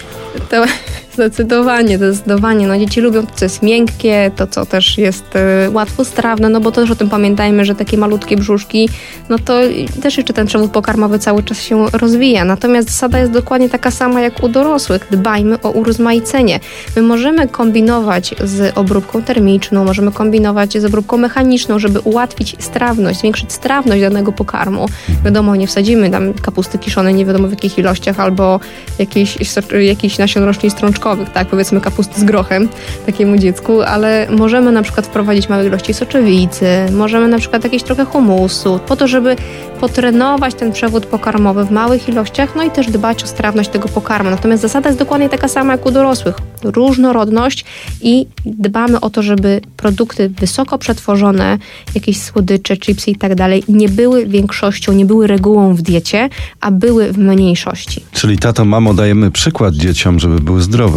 To, 0.50 0.66
Zdecydowanie, 1.14 1.98
zdecydowanie. 1.98 2.68
No 2.68 2.78
dzieci 2.78 3.02
lubią 3.02 3.26
to, 3.26 3.36
co 3.36 3.46
jest 3.46 3.64
miękkie, 3.64 4.32
to, 4.36 4.48
co 4.48 4.66
też 4.66 4.98
jest 4.98 5.36
y, 5.68 5.72
łatwo 5.72 6.06
strawne, 6.06 6.50
no 6.50 6.60
bo 6.60 6.72
też 6.72 6.92
o 6.92 6.96
tym 6.96 7.10
pamiętajmy, 7.10 7.66
że 7.66 7.76
takie 7.76 7.98
malutkie 7.98 8.38
brzuszki, 8.38 8.90
no 9.30 9.40
to 9.40 9.60
też 10.02 10.18
jeszcze 10.18 10.34
ten 10.34 10.48
przewód 10.48 10.72
pokarmowy 10.72 11.20
cały 11.20 11.44
czas 11.44 11.62
się 11.62 11.86
rozwija. 11.94 12.46
Natomiast 12.46 12.90
zasada 12.90 13.20
jest 13.20 13.32
dokładnie 13.32 13.70
taka 13.70 13.92
sama 13.92 14.22
jak 14.22 14.44
u 14.44 14.50
dorosłych. 14.50 15.08
Dbajmy 15.12 15.62
o 15.62 15.70
urozmaicenie. 15.70 16.60
My 16.96 17.02
możemy 17.02 17.48
kombinować 17.48 18.36
z 18.44 18.78
obróbką 18.78 19.24
termiczną, 19.24 19.86
możemy 19.86 20.12
kombinować 20.12 20.78
z 20.78 20.86
obróbką 20.86 21.18
mechaniczną, 21.18 21.80
żeby 21.80 22.00
ułatwić 22.00 22.56
strawność, 22.60 23.20
zwiększyć 23.20 23.54
strawność 23.54 24.02
danego 24.02 24.32
pokarmu. 24.32 24.86
Wiadomo, 25.26 25.56
nie 25.56 25.68
wsadzimy 25.68 26.10
tam 26.10 26.34
kapusty 26.34 26.78
kiszonej 26.78 27.14
nie 27.14 27.26
wiadomo 27.26 27.48
w 27.48 27.52
jakich 27.52 27.78
ilościach 27.78 28.20
albo 28.20 28.60
jakichś, 29.00 29.38
jakichś 29.82 30.18
nasion 30.18 30.44
roślin 30.44 30.72
strączkowych, 30.72 31.01
tak, 31.34 31.48
powiedzmy 31.48 31.82
kapusty 31.82 32.22
z 32.22 32.24
grochem 32.24 32.70
takiemu 33.06 33.38
dziecku, 33.38 33.82
ale 33.82 34.28
możemy 34.30 34.72
na 34.72 34.84
przykład 34.84 35.06
wprowadzić 35.06 35.50
małe 35.50 35.68
ilości 35.68 35.94
soczewicy, 35.94 36.66
możemy 36.92 37.28
na 37.28 37.38
przykład 37.38 37.64
jakieś 37.64 37.84
trochę 37.84 38.06
humusu, 38.06 38.80
po 38.88 38.96
to, 38.96 39.08
żeby 39.08 39.36
potrenować 39.80 40.56
ten 40.56 40.72
przewód 40.72 41.06
pokarmowy 41.06 41.66
w 41.66 41.72
małych 41.72 42.10
ilościach, 42.10 42.56
no 42.56 42.64
i 42.64 42.72
też 42.72 42.88
dbać 42.88 43.24
o 43.24 43.28
strawność 43.28 43.70
tego 43.70 43.88
pokarmu. 43.88 44.30
Natomiast 44.30 44.62
zasada 44.62 44.90
jest 44.90 45.00
dokładnie 45.00 45.30
taka 45.30 45.48
sama 45.48 45.72
jak 45.72 45.86
u 45.86 45.92
dorosłych. 45.92 46.36
Różnorodność 46.64 47.66
i 48.02 48.28
dbamy 48.46 49.00
o 49.00 49.10
to, 49.10 49.24
żeby 49.24 49.62
produkty 49.78 50.30
wysoko 50.30 50.78
przetworzone, 50.78 51.58
jakieś 51.96 52.22
słodycze, 52.22 52.78
chipsy 52.78 53.12
i 53.12 53.16
tak 53.16 53.36
dalej, 53.36 53.64
nie 53.70 53.90
były 53.90 54.26
większością, 54.26 54.94
nie 54.94 55.06
były 55.06 55.28
regułą 55.28 55.76
w 55.76 55.82
diecie, 55.82 56.30
a 56.62 56.72
były 56.72 57.12
w 57.12 57.18
mniejszości. 57.18 58.04
Czyli 58.12 58.38
tato, 58.38 58.66
mamo, 58.66 58.94
dajemy 58.94 59.32
przykład 59.32 59.74
dzieciom, 59.74 60.20
żeby 60.20 60.40
były 60.40 60.62
zdrowe. 60.62 60.91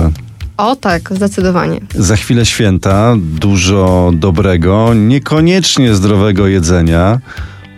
O 0.57 0.77
tak, 0.77 1.13
zdecydowanie. 1.15 1.81
Za 1.95 2.17
chwilę 2.17 2.47
święta, 2.47 3.15
dużo 3.19 4.11
dobrego, 4.15 4.95
niekoniecznie 4.95 5.95
zdrowego 5.95 6.47
jedzenia. 6.47 7.21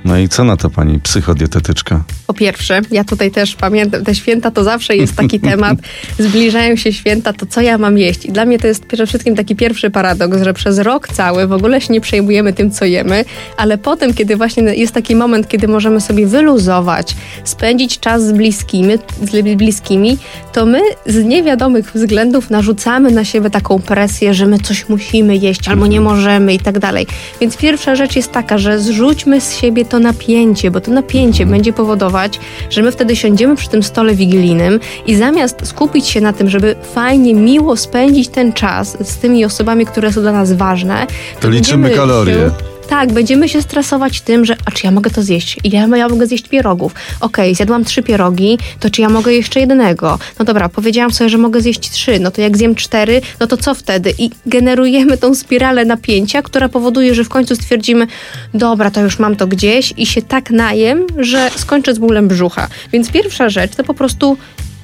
No 0.06 0.18
i 0.18 0.28
co 0.28 0.44
na 0.44 0.56
to 0.56 0.70
pani 0.70 1.00
psychodietetyczka? 1.00 2.04
Po 2.26 2.34
pierwsze, 2.34 2.80
ja 2.90 3.04
tutaj 3.04 3.30
też 3.30 3.54
pamiętam, 3.54 4.04
te 4.04 4.14
święta 4.14 4.50
to 4.50 4.64
zawsze 4.64 4.96
jest 4.96 5.16
taki 5.16 5.40
temat, 5.50 5.78
zbliżają 6.18 6.76
się 6.76 6.92
święta, 6.92 7.32
to 7.32 7.46
co 7.46 7.60
ja 7.60 7.78
mam 7.78 7.98
jeść? 7.98 8.24
I 8.24 8.32
dla 8.32 8.44
mnie 8.44 8.58
to 8.58 8.66
jest 8.66 8.86
przede 8.86 9.06
wszystkim 9.06 9.36
taki 9.36 9.56
pierwszy 9.56 9.90
paradoks, 9.90 10.42
że 10.42 10.54
przez 10.54 10.78
rok 10.78 11.08
cały 11.08 11.46
w 11.46 11.52
ogóle 11.52 11.80
się 11.80 11.92
nie 11.92 12.00
przejmujemy 12.00 12.52
tym, 12.52 12.70
co 12.70 12.84
jemy, 12.84 13.24
ale 13.56 13.78
potem, 13.78 14.14
kiedy 14.14 14.36
właśnie 14.36 14.62
jest 14.62 14.94
taki 14.94 15.16
moment, 15.16 15.48
kiedy 15.48 15.68
możemy 15.68 16.00
sobie 16.00 16.26
wyluzować, 16.26 17.16
spędzić 17.44 18.00
czas 18.00 18.26
z 18.26 18.32
bliskimi, 18.32 18.94
z 19.22 19.56
bliskimi, 19.56 20.18
to 20.52 20.66
my 20.66 20.80
z 21.06 21.24
niewiadomych 21.24 21.92
względów 21.92 22.50
narzucamy 22.50 23.10
na 23.10 23.24
siebie 23.24 23.50
taką 23.50 23.78
presję, 23.78 24.34
że 24.34 24.46
my 24.46 24.58
coś 24.58 24.88
musimy 24.88 25.36
jeść 25.36 25.68
albo 25.68 25.86
nie 25.86 26.00
możemy 26.00 26.54
i 26.54 26.58
tak 26.58 26.78
dalej. 26.78 27.06
Więc 27.40 27.56
pierwsza 27.56 27.96
rzecz 27.96 28.16
jest 28.16 28.32
taka, 28.32 28.58
że 28.58 28.78
zrzućmy 28.78 29.40
z 29.40 29.56
siebie 29.56 29.84
to 29.84 29.95
napięcie, 29.98 30.70
bo 30.70 30.80
to 30.80 30.90
napięcie 30.90 31.46
będzie 31.46 31.72
powodować, 31.72 32.40
że 32.70 32.82
my 32.82 32.92
wtedy 32.92 33.16
siądziemy 33.16 33.56
przy 33.56 33.68
tym 33.68 33.82
stole 33.82 34.14
wigilijnym 34.14 34.80
i 35.06 35.14
zamiast 35.14 35.66
skupić 35.66 36.06
się 36.06 36.20
na 36.20 36.32
tym, 36.32 36.50
żeby 36.50 36.76
fajnie, 36.94 37.34
miło 37.34 37.76
spędzić 37.76 38.28
ten 38.28 38.52
czas 38.52 38.96
z 39.00 39.16
tymi 39.16 39.44
osobami, 39.44 39.86
które 39.86 40.12
są 40.12 40.20
dla 40.20 40.32
nas 40.32 40.52
ważne, 40.52 41.06
to 41.40 41.50
liczymy 41.50 41.90
kalorie. 41.90 42.34
Się, 42.34 42.75
tak, 42.88 43.12
będziemy 43.12 43.48
się 43.48 43.62
stresować 43.62 44.20
tym, 44.20 44.44
że 44.44 44.56
a 44.64 44.70
czy 44.70 44.86
ja 44.86 44.90
mogę 44.90 45.10
to 45.10 45.22
zjeść? 45.22 45.58
Ile 45.64 45.78
ja 45.78 46.08
mogę 46.08 46.26
zjeść 46.26 46.48
pierogów? 46.48 46.94
Okej, 47.20 47.44
okay, 47.44 47.54
zjadłam 47.54 47.84
trzy 47.84 48.02
pierogi, 48.02 48.58
to 48.80 48.90
czy 48.90 49.02
ja 49.02 49.08
mogę 49.08 49.32
jeszcze 49.32 49.60
jednego? 49.60 50.18
No 50.38 50.44
dobra, 50.44 50.68
powiedziałam 50.68 51.12
sobie, 51.12 51.30
że 51.30 51.38
mogę 51.38 51.60
zjeść 51.60 51.90
trzy, 51.90 52.20
no 52.20 52.30
to 52.30 52.40
jak 52.40 52.56
zjem 52.56 52.74
cztery, 52.74 53.22
no 53.40 53.46
to 53.46 53.56
co 53.56 53.74
wtedy? 53.74 54.14
I 54.18 54.30
generujemy 54.46 55.18
tą 55.18 55.34
spiralę 55.34 55.84
napięcia, 55.84 56.42
która 56.42 56.68
powoduje, 56.68 57.14
że 57.14 57.24
w 57.24 57.28
końcu 57.28 57.56
stwierdzimy, 57.56 58.06
dobra, 58.54 58.90
to 58.90 59.00
już 59.00 59.18
mam 59.18 59.36
to 59.36 59.46
gdzieś 59.46 59.92
i 59.96 60.06
się 60.06 60.22
tak 60.22 60.50
najem, 60.50 61.06
że 61.18 61.50
skończę 61.56 61.94
z 61.94 61.98
bólem 61.98 62.28
brzucha. 62.28 62.68
Więc 62.92 63.10
pierwsza 63.10 63.48
rzecz 63.48 63.76
to 63.76 63.84
po 63.84 63.94
prostu 63.94 64.36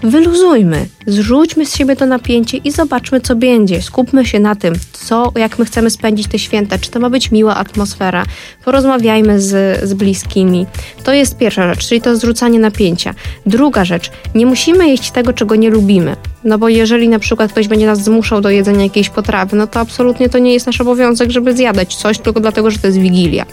wyluzujmy, 0.03 0.87
zrzućmy 1.07 1.67
z 1.67 1.77
siebie 1.77 1.97
to 1.97 2.07
napięcie 2.07 2.59
i 2.59 2.71
zobaczmy, 2.71 3.21
co 3.21 3.37
będzie. 3.37 3.83
Skupmy 3.83 4.27
się 4.27 4.41
na 4.41 4.55
tym, 4.55 4.75
co, 4.93 5.33
jak 5.37 5.59
my 5.59 5.65
chcemy 5.65 5.91
spędzić 5.91 6.29
te 6.29 6.39
święta, 6.39 6.79
czy 6.79 6.91
to 6.91 7.01
ma 7.01 7.11
być 7.11 7.31
miła 7.31 7.57
atmosfera. 7.57 8.25
Porozmawiajmy 8.65 9.41
z, 9.41 9.81
z 9.89 9.95
bliskimi. 9.95 10.67
To 11.05 11.13
jest 11.13 11.37
pierwsza 11.37 11.75
rzecz, 11.75 11.89
czyli 11.89 12.01
to 12.01 12.17
zrzucanie 12.17 12.59
napięcia. 12.59 13.15
Druga 13.47 13.85
rzecz, 13.85 14.11
nie 14.35 14.47
musimy 14.47 14.89
jeść 14.89 15.11
tego, 15.11 15.33
czego 15.33 15.57
nie 15.57 15.71
lubimy. 15.71 16.17
No 16.45 16.59
bo 16.59 16.69
jeżeli 16.69 17.09
na 17.09 17.19
przykład 17.19 17.53
ktoś 17.53 17.69
będzie 17.69 17.87
nas 17.87 18.05
zmuszał 18.05 18.41
do 18.41 18.51
jedzenia 18.51 18.83
jakiejś 18.83 19.09
potrawy, 19.09 19.57
no 19.57 19.67
to 19.67 19.81
absolutnie 19.81 20.29
to 20.29 20.39
nie 20.39 20.53
jest 20.53 20.67
nasz 20.67 20.81
obowiązek, 20.81 21.31
żeby 21.31 21.57
zjadać 21.57 21.97
coś 21.97 22.19
tylko 22.19 22.41
dlatego, 22.41 22.71
że 22.71 22.79
to 22.79 22.87
jest 22.87 22.99
wigilia. 22.99 23.47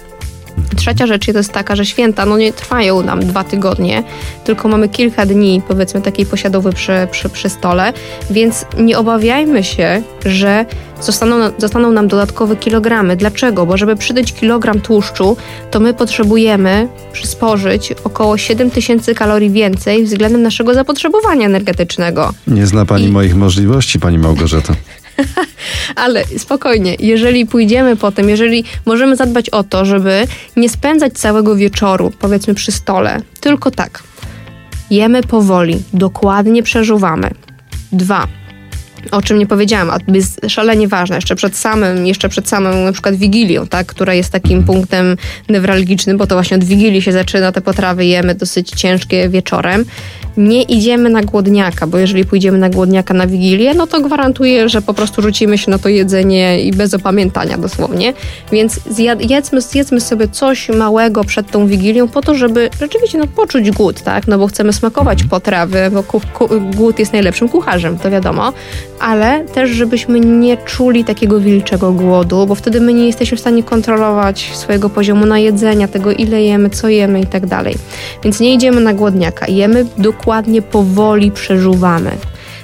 Trzecia 0.75 1.07
rzecz 1.07 1.27
jest 1.27 1.51
taka, 1.51 1.75
że 1.75 1.85
święta 1.85 2.25
no 2.25 2.37
nie 2.37 2.53
trwają 2.53 3.01
nam 3.03 3.25
dwa 3.25 3.43
tygodnie, 3.43 4.03
tylko 4.43 4.67
mamy 4.67 4.89
kilka 4.89 5.25
dni, 5.25 5.61
powiedzmy, 5.67 6.01
takiej 6.01 6.25
posiadowy 6.25 6.73
przy, 6.73 7.07
przy, 7.11 7.29
przy 7.29 7.49
stole, 7.49 7.93
więc 8.29 8.65
nie 8.77 8.97
obawiajmy 8.97 9.63
się, 9.63 10.01
że 10.25 10.65
zostaną, 11.01 11.35
zostaną 11.57 11.91
nam 11.91 12.07
dodatkowe 12.07 12.55
kilogramy. 12.55 13.15
Dlaczego? 13.15 13.65
Bo 13.65 13.77
żeby 13.77 13.95
przydać 13.95 14.33
kilogram 14.33 14.81
tłuszczu, 14.81 15.37
to 15.71 15.79
my 15.79 15.93
potrzebujemy 15.93 16.87
spożyć 17.23 17.93
około 18.03 18.37
7000 18.37 19.15
kalorii 19.15 19.49
więcej 19.49 20.03
względem 20.03 20.41
naszego 20.41 20.73
zapotrzebowania 20.73 21.45
energetycznego. 21.45 22.33
Nie 22.47 22.67
zna 22.67 22.85
Pani 22.85 23.05
I... 23.05 23.11
moich 23.11 23.35
możliwości, 23.35 23.99
Pani 23.99 24.17
Małgorzata. 24.17 24.73
Ale 25.95 26.25
spokojnie, 26.37 26.95
jeżeli 26.99 27.45
pójdziemy 27.45 27.95
potem, 27.95 28.29
jeżeli 28.29 28.63
możemy 28.85 29.15
zadbać 29.15 29.49
o 29.49 29.63
to, 29.63 29.85
żeby 29.85 30.27
nie 30.55 30.69
spędzać 30.69 31.13
całego 31.13 31.55
wieczoru, 31.55 32.11
powiedzmy 32.19 32.53
przy 32.53 32.71
stole, 32.71 33.21
tylko 33.39 33.71
tak. 33.71 34.03
Jemy 34.89 35.23
powoli, 35.23 35.81
dokładnie 35.93 36.63
przeżuwamy. 36.63 37.31
Dwa, 37.91 38.27
o 39.11 39.21
czym 39.21 39.39
nie 39.39 39.47
powiedziałam, 39.47 39.89
a 39.89 39.97
jest 40.07 40.41
szalenie 40.47 40.87
ważne, 40.87 41.15
jeszcze 41.15 41.35
przed 41.35 41.57
samym, 41.57 42.07
jeszcze 42.07 42.29
przed 42.29 42.47
samą 42.47 42.85
na 42.85 42.91
przykład 42.91 43.15
Wigilią, 43.15 43.67
tak, 43.67 43.87
która 43.87 44.13
jest 44.13 44.31
takim 44.31 44.63
punktem 44.63 45.17
newralgicznym, 45.49 46.17
bo 46.17 46.27
to 46.27 46.35
właśnie 46.35 46.57
od 46.57 46.63
Wigilii 46.63 47.01
się 47.01 47.11
zaczyna, 47.11 47.51
te 47.51 47.61
potrawy 47.61 48.05
jemy 48.05 48.35
dosyć 48.35 48.69
ciężkie 48.69 49.29
wieczorem. 49.29 49.85
Nie 50.39 50.63
idziemy 50.63 51.09
na 51.09 51.21
głodniaka, 51.21 51.87
bo 51.87 51.97
jeżeli 51.97 52.25
pójdziemy 52.25 52.57
na 52.57 52.69
głodniaka 52.69 53.13
na 53.13 53.27
Wigilię, 53.27 53.73
no 53.73 53.87
to 53.87 54.01
gwarantuję, 54.01 54.69
że 54.69 54.81
po 54.81 54.93
prostu 54.93 55.21
rzucimy 55.21 55.57
się 55.57 55.71
na 55.71 55.79
to 55.79 55.89
jedzenie 55.89 56.61
i 56.61 56.71
bez 56.71 56.93
opamiętania 56.93 57.57
dosłownie. 57.57 58.13
Więc 58.51 58.79
zjedzmy, 59.19 59.61
zjedzmy 59.61 60.01
sobie 60.01 60.27
coś 60.27 60.69
małego 60.69 61.23
przed 61.23 61.51
tą 61.51 61.67
Wigilią 61.67 62.07
po 62.07 62.21
to, 62.21 62.35
żeby 62.35 62.69
rzeczywiście 62.81 63.17
no, 63.17 63.27
poczuć 63.27 63.71
głód, 63.71 64.01
tak, 64.01 64.27
no 64.27 64.37
bo 64.37 64.47
chcemy 64.47 64.73
smakować 64.73 65.23
potrawy, 65.23 65.79
bo 65.93 66.03
ku, 66.03 66.21
ku, 66.33 66.47
głód 66.75 66.99
jest 66.99 67.13
najlepszym 67.13 67.49
kucharzem, 67.49 67.97
to 67.97 68.11
wiadomo 68.11 68.53
ale 68.99 69.45
też 69.45 69.69
żebyśmy 69.69 70.19
nie 70.19 70.57
czuli 70.57 71.05
takiego 71.05 71.39
wilczego 71.39 71.91
głodu, 71.91 72.47
bo 72.47 72.55
wtedy 72.55 72.81
my 72.81 72.93
nie 72.93 73.07
jesteśmy 73.07 73.37
w 73.37 73.39
stanie 73.39 73.63
kontrolować 73.63 74.51
swojego 74.53 74.89
poziomu 74.89 75.25
najedzenia, 75.25 75.87
tego 75.87 76.11
ile 76.11 76.41
jemy, 76.41 76.69
co 76.69 76.89
jemy 76.89 77.21
i 77.21 77.25
tak 77.25 77.45
dalej. 77.45 77.75
Więc 78.23 78.39
nie 78.39 78.53
idziemy 78.53 78.81
na 78.81 78.93
głodniaka, 78.93 79.47
jemy 79.47 79.85
dokładnie, 79.97 80.28
powoli 80.61 81.31
przeżuwamy. 81.31 82.11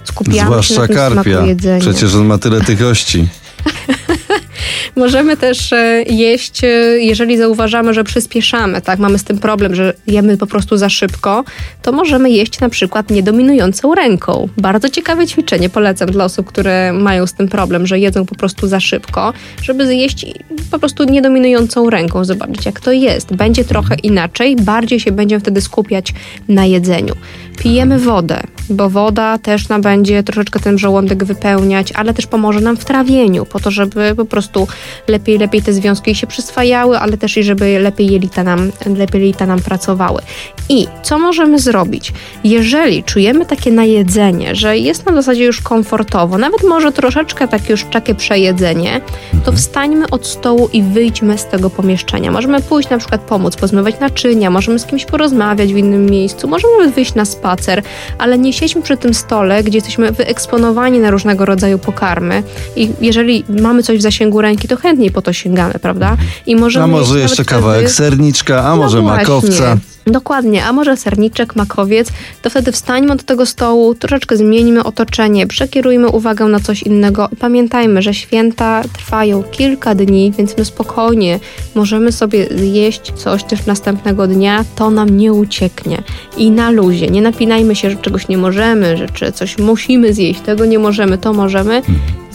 Skupiamy 0.04 0.46
Zwłaszcza 0.46 0.74
się 0.74 0.82
na 0.82 0.88
tym 0.88 0.96
karpia. 0.96 1.44
Przecież 1.80 2.16
on 2.16 2.26
ma 2.26 2.38
tyle 2.38 2.62
tychości. 2.62 3.28
Możemy 4.96 5.38
też 5.38 5.74
e, 5.74 6.04
jeść, 6.04 6.64
e, 6.64 6.68
jeżeli 7.00 7.38
zauważamy, 7.38 7.94
że 7.94 8.04
przyspieszamy, 8.04 8.82
tak, 8.82 9.00
mamy 9.00 9.20
z 9.20 9.24
tym 9.24 9.38
problem, 9.38 9.76
że 9.76 9.94
jemy 10.08 10.38
po 10.38 10.48
prostu 10.48 10.78
za 10.78 10.90
szybko, 10.90 11.44
to 11.82 11.92
możemy 11.92 12.30
jeść 12.30 12.60
na 12.60 12.70
przykład 12.70 13.10
niedominującą 13.10 13.96
ręką. 13.96 14.50
Bardzo 14.58 14.90
ciekawe 14.90 15.28
ćwiczenie, 15.28 15.70
polecam 15.70 16.12
dla 16.12 16.26
osób, 16.26 16.48
które 16.48 16.94
mają 16.94 17.28
z 17.28 17.34
tym 17.34 17.48
problem, 17.48 17.88
że 17.88 18.00
jedzą 18.00 18.26
po 18.26 18.36
prostu 18.36 18.68
za 18.68 18.80
szybko, 18.80 19.34
żeby 19.62 19.88
zjeść 19.88 20.26
po 20.72 20.80
prostu 20.80 21.04
niedominującą 21.04 21.90
ręką, 21.90 22.26
zobaczyć 22.26 22.66
jak 22.66 22.80
to 22.80 22.92
jest. 22.92 23.36
Będzie 23.36 23.64
trochę 23.64 23.96
inaczej, 23.96 24.56
bardziej 24.56 25.00
się 25.00 25.12
będziemy 25.12 25.40
wtedy 25.40 25.62
skupiać 25.62 26.14
na 26.48 26.66
jedzeniu. 26.66 27.14
Pijemy 27.58 28.00
wodę, 28.00 28.44
bo 28.70 28.90
woda 28.90 29.38
też 29.38 29.70
nam 29.70 29.82
będzie 29.82 30.24
troszeczkę 30.24 30.60
ten 30.60 30.78
żołądek 30.78 31.24
wypełniać, 31.24 31.92
ale 31.92 32.14
też 32.14 32.28
pomoże 32.28 32.62
nam 32.62 32.78
w 32.78 32.86
trawieniu, 32.86 33.46
po 33.46 33.60
to, 33.60 33.72
żeby 33.72 34.16
po 34.16 34.26
prostu 34.26 34.68
lepiej, 35.08 35.38
lepiej 35.38 35.62
te 35.62 35.74
związki 35.74 36.16
się 36.16 36.28
przyswajały, 36.28 37.00
ale 37.00 37.18
też 37.18 37.38
i 37.38 37.44
żeby 37.44 37.80
lepiej 37.80 38.12
jelita 38.12 38.44
nam, 38.44 38.72
lepiej 38.98 39.22
jelita 39.22 39.46
nam 39.46 39.60
pracowały. 39.60 40.22
I 40.70 40.88
co 41.04 41.20
możemy 41.20 41.60
zrobić? 41.60 42.14
Jeżeli 42.44 43.04
czujemy 43.04 43.46
takie 43.46 43.72
najedzenie, 43.72 44.56
że 44.56 44.78
jest 44.78 45.06
nam 45.06 45.16
w 45.16 45.18
zasadzie 45.18 45.44
już 45.44 45.62
komfortowo, 45.62 46.38
nawet 46.38 46.64
może 46.64 46.92
troszeczkę 46.92 47.48
takie 47.48 47.72
już 47.72 47.84
takie 47.84 48.16
przejedzenie, 48.16 49.02
to 49.32 49.38
mhm. 49.38 49.58
wstańmy 49.58 50.10
od 50.10 50.28
stołu 50.28 50.70
i 50.74 50.84
wyjdźmy 50.84 51.38
z 51.38 51.46
tego 51.46 51.70
pomieszczenia. 51.70 52.32
Możemy 52.32 52.62
pójść 52.62 52.90
na 52.90 52.98
przykład 52.98 53.22
pomóc 53.22 53.56
pozmywać 53.56 54.00
naczynia, 54.00 54.50
możemy 54.50 54.80
z 54.80 54.86
kimś 54.86 55.06
porozmawiać 55.06 55.74
w 55.74 55.78
innym 55.78 56.06
miejscu, 56.06 56.48
możemy 56.48 56.92
wyjść 56.92 57.16
na 57.16 57.26
spacer, 57.26 57.45
spacer, 57.46 57.82
ale 58.18 58.38
nie 58.38 58.54
siedźmy 58.54 58.82
przy 58.82 58.98
tym 58.98 59.14
stole, 59.14 59.64
gdzie 59.64 59.78
jesteśmy 59.78 60.12
wyeksponowani 60.12 61.00
na 61.00 61.12
różnego 61.12 61.46
rodzaju 61.46 61.80
pokarmy 61.80 62.44
i 62.76 62.90
jeżeli 63.02 63.44
mamy 63.62 63.84
coś 63.84 63.98
w 63.98 64.02
zasięgu 64.02 64.42
ręki, 64.42 64.68
to 64.68 64.76
chętniej 64.78 65.12
po 65.12 65.22
to 65.22 65.34
sięgamy, 65.34 65.74
prawda? 65.82 66.18
I 66.46 66.56
możemy 66.56 66.86
A 66.86 66.88
może 66.88 67.20
jeszcze 67.20 67.44
wtedy- 67.44 67.50
kawałek 67.50 67.92
serniczka, 67.92 68.64
a 68.64 68.70
no 68.70 68.76
może 68.76 69.02
właśnie. 69.02 69.20
makowca. 69.20 69.78
Dokładnie, 70.08 70.66
a 70.66 70.74
może 70.74 70.98
serniczek, 70.98 71.56
makowiec, 71.56 72.12
to 72.42 72.50
wtedy 72.50 72.72
wstańmy 72.72 73.14
od 73.14 73.24
tego 73.24 73.46
stołu, 73.46 73.96
troszeczkę 73.96 74.38
zmienimy 74.38 74.84
otoczenie, 74.84 75.48
przekierujmy 75.48 76.08
uwagę 76.08 76.46
na 76.46 76.60
coś 76.60 76.84
innego. 76.84 77.30
Pamiętajmy, 77.40 78.02
że 78.02 78.14
święta 78.14 78.82
trwają 78.94 79.44
kilka 79.44 79.96
dni, 79.96 80.34
więc 80.38 80.58
my 80.58 80.66
spokojnie 80.66 81.40
możemy 81.76 82.12
sobie 82.12 82.48
zjeść 82.58 83.14
coś 83.16 83.44
też 83.44 83.66
następnego 83.66 84.28
dnia, 84.28 84.66
to 84.76 84.90
nam 84.90 85.18
nie 85.18 85.34
ucieknie. 85.34 86.04
I 86.38 86.52
na 86.52 86.72
luzie, 86.72 87.08
nie 87.08 87.22
napinajmy 87.22 87.76
się, 87.76 87.90
że 87.90 87.96
czegoś 87.96 88.28
nie 88.28 88.38
możemy, 88.38 88.98
że 88.98 89.10
czy 89.10 89.32
coś 89.32 89.58
musimy 89.58 90.14
zjeść, 90.14 90.40
tego 90.42 90.66
nie 90.66 90.80
możemy, 90.80 91.18
to 91.18 91.34
możemy. 91.34 91.82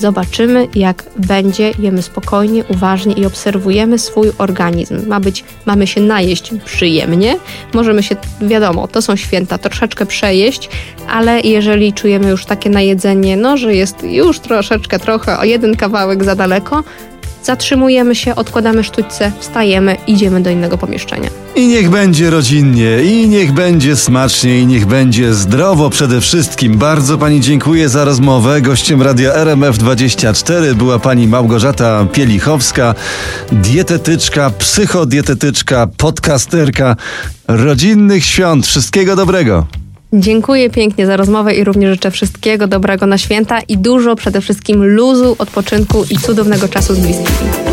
Zobaczymy, 0.00 0.68
jak 0.74 1.04
będzie, 1.16 1.72
jemy 1.78 2.02
spokojnie, 2.02 2.64
uważnie 2.68 3.14
i 3.14 3.26
obserwujemy 3.26 3.98
swój 3.98 4.32
organizm. 4.38 5.08
Ma 5.08 5.20
być, 5.20 5.44
mamy 5.66 5.86
się 5.86 6.00
najeść 6.00 6.50
przyjemnie, 6.64 7.36
możemy 7.74 8.02
się, 8.02 8.16
wiadomo, 8.40 8.88
to 8.88 9.02
są 9.02 9.16
święta, 9.16 9.58
troszeczkę 9.58 10.06
przejeść, 10.06 10.70
ale 11.10 11.40
jeżeli 11.40 11.92
czujemy 11.92 12.30
już 12.30 12.44
takie 12.44 12.70
najedzenie, 12.70 13.36
no, 13.36 13.56
że 13.56 13.74
jest 13.74 14.02
już 14.02 14.40
troszeczkę, 14.40 14.98
trochę 14.98 15.38
o 15.38 15.44
jeden 15.44 15.76
kawałek 15.76 16.24
za 16.24 16.34
daleko, 16.34 16.84
zatrzymujemy 17.44 18.14
się, 18.14 18.34
odkładamy 18.34 18.84
sztućce, 18.84 19.32
wstajemy, 19.40 19.96
idziemy 20.06 20.40
do 20.40 20.50
innego 20.50 20.78
pomieszczenia. 20.78 21.30
I 21.54 21.66
niech 21.66 21.90
będzie 21.90 22.30
rodzinnie, 22.30 23.02
i 23.02 23.28
niech 23.28 23.52
będzie 23.52 23.96
smacznie, 23.96 24.60
i 24.60 24.66
niech 24.66 24.86
będzie 24.86 25.34
zdrowo 25.34 25.90
przede 25.90 26.20
wszystkim. 26.20 26.78
Bardzo 26.78 27.18
pani 27.18 27.40
dziękuję 27.40 27.88
za 27.88 28.04
rozmowę. 28.04 28.60
Gościem 28.60 29.02
radia 29.02 29.32
RMF24 29.32 30.74
była 30.74 30.98
pani 30.98 31.26
Małgorzata 31.26 32.06
Pielichowska, 32.12 32.94
dietetyczka, 33.52 34.50
psychodietetyczka, 34.50 35.88
podcasterka 35.96 36.96
rodzinnych 37.48 38.24
świąt. 38.24 38.66
Wszystkiego 38.66 39.16
dobrego. 39.16 39.79
Dziękuję 40.12 40.70
pięknie 40.70 41.06
za 41.06 41.16
rozmowę 41.16 41.54
i 41.54 41.64
również 41.64 41.90
życzę 41.90 42.10
wszystkiego 42.10 42.66
dobrego 42.66 43.06
na 43.06 43.18
święta 43.18 43.60
i 43.60 43.78
dużo 43.78 44.16
przede 44.16 44.40
wszystkim 44.40 44.84
luzu, 44.84 45.36
odpoczynku 45.38 46.04
i 46.10 46.18
cudownego 46.18 46.68
czasu 46.68 46.94
z 46.94 46.98
bliskimi. 46.98 47.69